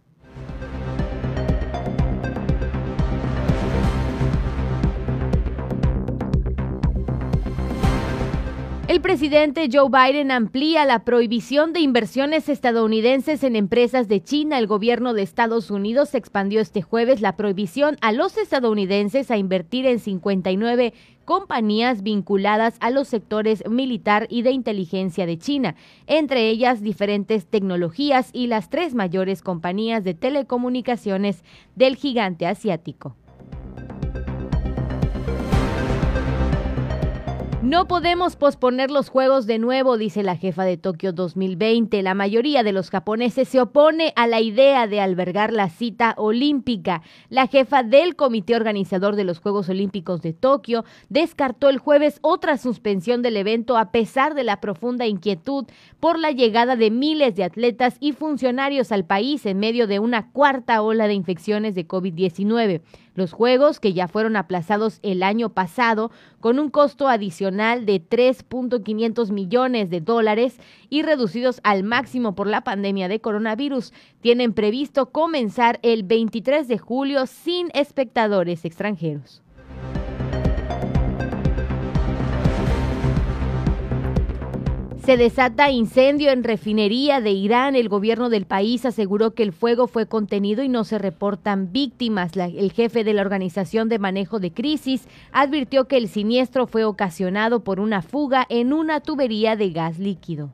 [8.92, 14.58] El presidente Joe Biden amplía la prohibición de inversiones estadounidenses en empresas de China.
[14.58, 19.86] El gobierno de Estados Unidos expandió este jueves la prohibición a los estadounidenses a invertir
[19.86, 20.92] en 59
[21.24, 25.74] compañías vinculadas a los sectores militar y de inteligencia de China,
[26.06, 31.44] entre ellas diferentes tecnologías y las tres mayores compañías de telecomunicaciones
[31.76, 33.16] del gigante asiático.
[37.62, 42.02] No podemos posponer los Juegos de nuevo, dice la jefa de Tokio 2020.
[42.02, 47.02] La mayoría de los japoneses se opone a la idea de albergar la cita olímpica.
[47.28, 52.58] La jefa del comité organizador de los Juegos Olímpicos de Tokio descartó el jueves otra
[52.58, 55.66] suspensión del evento a pesar de la profunda inquietud
[56.00, 60.32] por la llegada de miles de atletas y funcionarios al país en medio de una
[60.32, 62.80] cuarta ola de infecciones de COVID-19.
[63.14, 66.10] Los Juegos, que ya fueron aplazados el año pasado,
[66.40, 70.58] con un costo adicional de 3.500 millones de dólares
[70.88, 76.78] y reducidos al máximo por la pandemia de coronavirus, tienen previsto comenzar el 23 de
[76.78, 79.42] julio sin espectadores extranjeros.
[85.04, 87.74] Se desata incendio en refinería de Irán.
[87.74, 92.36] El gobierno del país aseguró que el fuego fue contenido y no se reportan víctimas.
[92.36, 97.64] el jefe de la Organización de Manejo de Crisis advirtió que el siniestro fue ocasionado
[97.64, 100.50] por una fuga en una tubería de gas líquido.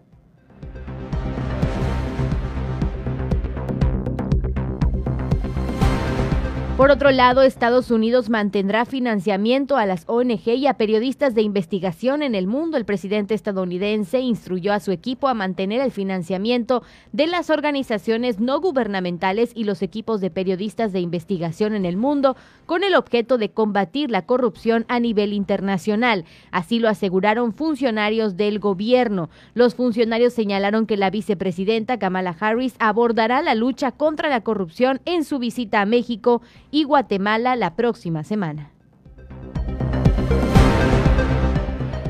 [6.78, 12.22] Por otro lado, Estados Unidos mantendrá financiamiento a las ONG y a periodistas de investigación
[12.22, 12.76] en el mundo.
[12.76, 18.60] El presidente estadounidense instruyó a su equipo a mantener el financiamiento de las organizaciones no
[18.60, 23.48] gubernamentales y los equipos de periodistas de investigación en el mundo con el objeto de
[23.48, 26.26] combatir la corrupción a nivel internacional.
[26.52, 29.30] Así lo aseguraron funcionarios del gobierno.
[29.52, 35.24] Los funcionarios señalaron que la vicepresidenta Kamala Harris abordará la lucha contra la corrupción en
[35.24, 36.40] su visita a México
[36.70, 38.72] y Guatemala la próxima semana.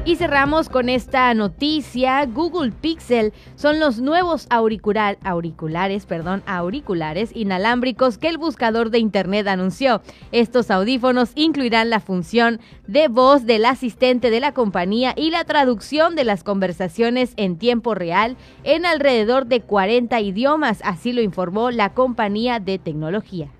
[0.09, 2.24] Y cerramos con esta noticia.
[2.24, 9.47] Google Pixel son los nuevos auricular, auriculares, perdón, auriculares inalámbricos que el buscador de Internet
[9.47, 10.01] anunció.
[10.32, 16.16] Estos audífonos incluirán la función de voz del asistente de la compañía y la traducción
[16.16, 21.93] de las conversaciones en tiempo real en alrededor de 40 idiomas, así lo informó la
[21.93, 23.51] compañía de tecnología.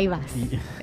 [0.00, 0.32] Ahí vas.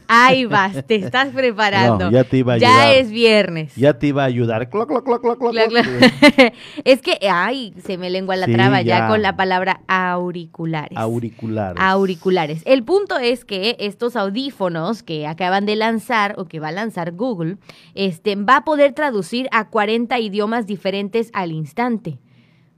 [0.07, 2.11] Ahí vas, te estás preparando.
[2.11, 3.75] ya te iba a Ya es viernes.
[3.75, 4.69] Ya te iba a ayudar.
[6.83, 9.07] es que, ay, se me lengua la traba ya.
[9.07, 10.95] con la palabra auriculares.
[10.95, 11.81] Auriculares.
[11.81, 12.61] Auriculares.
[12.65, 17.13] El punto es que estos audífonos que acaban de lanzar o que va a lanzar
[17.13, 17.57] Google,
[17.95, 22.19] este, va a poder traducir a 40 idiomas diferentes al instante.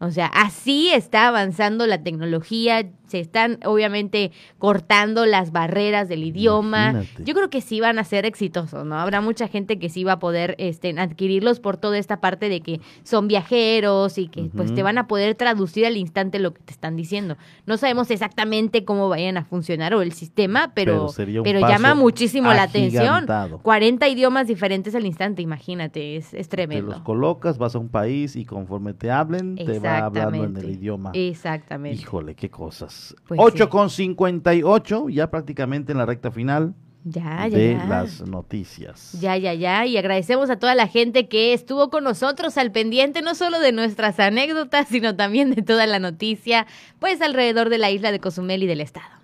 [0.01, 7.03] O sea, así está avanzando la tecnología, se están obviamente cortando las barreras del idioma.
[7.19, 8.99] Yo creo que sí van a ser exitosos, ¿no?
[8.99, 12.61] Habrá mucha gente que sí va a poder este, adquirirlos por toda esta parte de
[12.61, 16.61] que son viajeros y que pues te van a poder traducir al instante lo que
[16.61, 17.37] te están diciendo.
[17.65, 22.63] No sabemos exactamente cómo vayan a funcionar o el sistema, pero, pero, llama muchísimo la
[22.63, 23.25] atención.
[23.61, 26.87] 40 idiomas diferentes al instante, imagínate, es, es tremendo.
[26.87, 30.57] Te los colocas, vas a un país y conforme te hablen, te va hablando en
[30.57, 31.11] el idioma.
[31.13, 32.01] Exactamente.
[32.01, 32.98] Híjole, qué cosas.
[33.27, 36.73] 8 pues con 58, ya prácticamente en la recta final.
[37.05, 39.17] Ya, de las noticias.
[39.19, 39.85] Ya, ya, ya.
[39.85, 43.71] Y agradecemos a toda la gente que estuvo con nosotros al pendiente, no solo de
[43.71, 46.67] nuestras anécdotas, sino también de toda la noticia,
[46.99, 49.19] pues alrededor de la isla de Cozumel y del estado.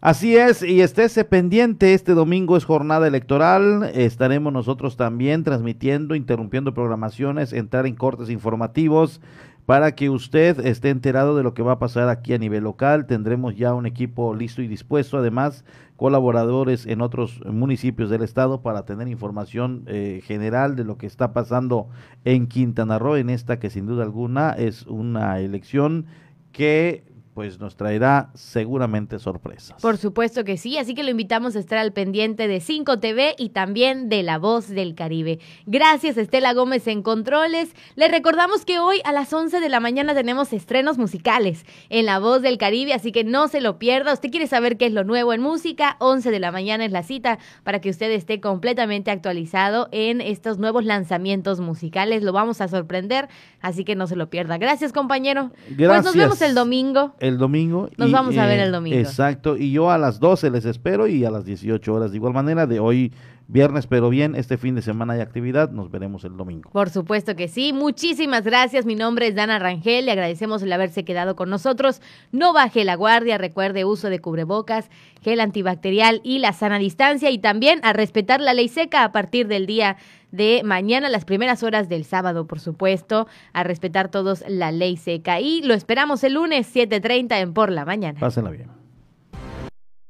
[0.00, 6.74] Así es, y estése pendiente, este domingo es jornada electoral, estaremos nosotros también transmitiendo, interrumpiendo
[6.74, 9.20] programaciones, entrar en cortes informativos
[9.66, 13.06] para que usted esté enterado de lo que va a pasar aquí a nivel local.
[13.06, 15.64] Tendremos ya un equipo listo y dispuesto, además
[15.96, 21.32] colaboradores en otros municipios del estado para tener información eh, general de lo que está
[21.32, 21.88] pasando
[22.24, 26.06] en Quintana Roo, en esta que sin duda alguna es una elección
[26.50, 27.04] que
[27.34, 29.80] pues nos traerá seguramente sorpresas.
[29.80, 33.34] Por supuesto que sí, así que lo invitamos a estar al pendiente de 5 TV
[33.38, 35.38] y también de La Voz del Caribe.
[35.66, 37.74] Gracias Estela Gómez en Controles.
[37.96, 42.18] Le recordamos que hoy a las 11 de la mañana tenemos estrenos musicales en La
[42.18, 44.12] Voz del Caribe, así que no se lo pierda.
[44.12, 47.02] Usted quiere saber qué es lo nuevo en música, 11 de la mañana es la
[47.02, 52.22] cita para que usted esté completamente actualizado en estos nuevos lanzamientos musicales.
[52.22, 53.28] Lo vamos a sorprender,
[53.62, 54.58] así que no se lo pierda.
[54.58, 55.50] Gracias compañero.
[55.70, 56.02] Gracias.
[56.02, 57.88] Pues nos vemos el domingo el domingo.
[57.96, 58.96] Nos vamos a ver el eh, domingo.
[58.96, 62.32] Exacto, y yo a las 12 les espero y a las 18 horas de igual
[62.32, 63.12] manera de hoy
[63.52, 66.70] viernes, pero bien, este fin de semana hay actividad, nos veremos el domingo.
[66.70, 71.04] Por supuesto que sí, muchísimas gracias, mi nombre es Dana Rangel, le agradecemos el haberse
[71.04, 72.00] quedado con nosotros,
[72.32, 74.88] no baje la guardia, recuerde uso de cubrebocas,
[75.20, 79.46] gel antibacterial y la sana distancia y también a respetar la ley seca a partir
[79.48, 79.98] del día
[80.30, 85.40] de mañana, las primeras horas del sábado, por supuesto, a respetar todos la ley seca.
[85.40, 88.18] Y lo esperamos el lunes 7.30 en Por la Mañana.
[88.18, 88.81] Pásenla bien.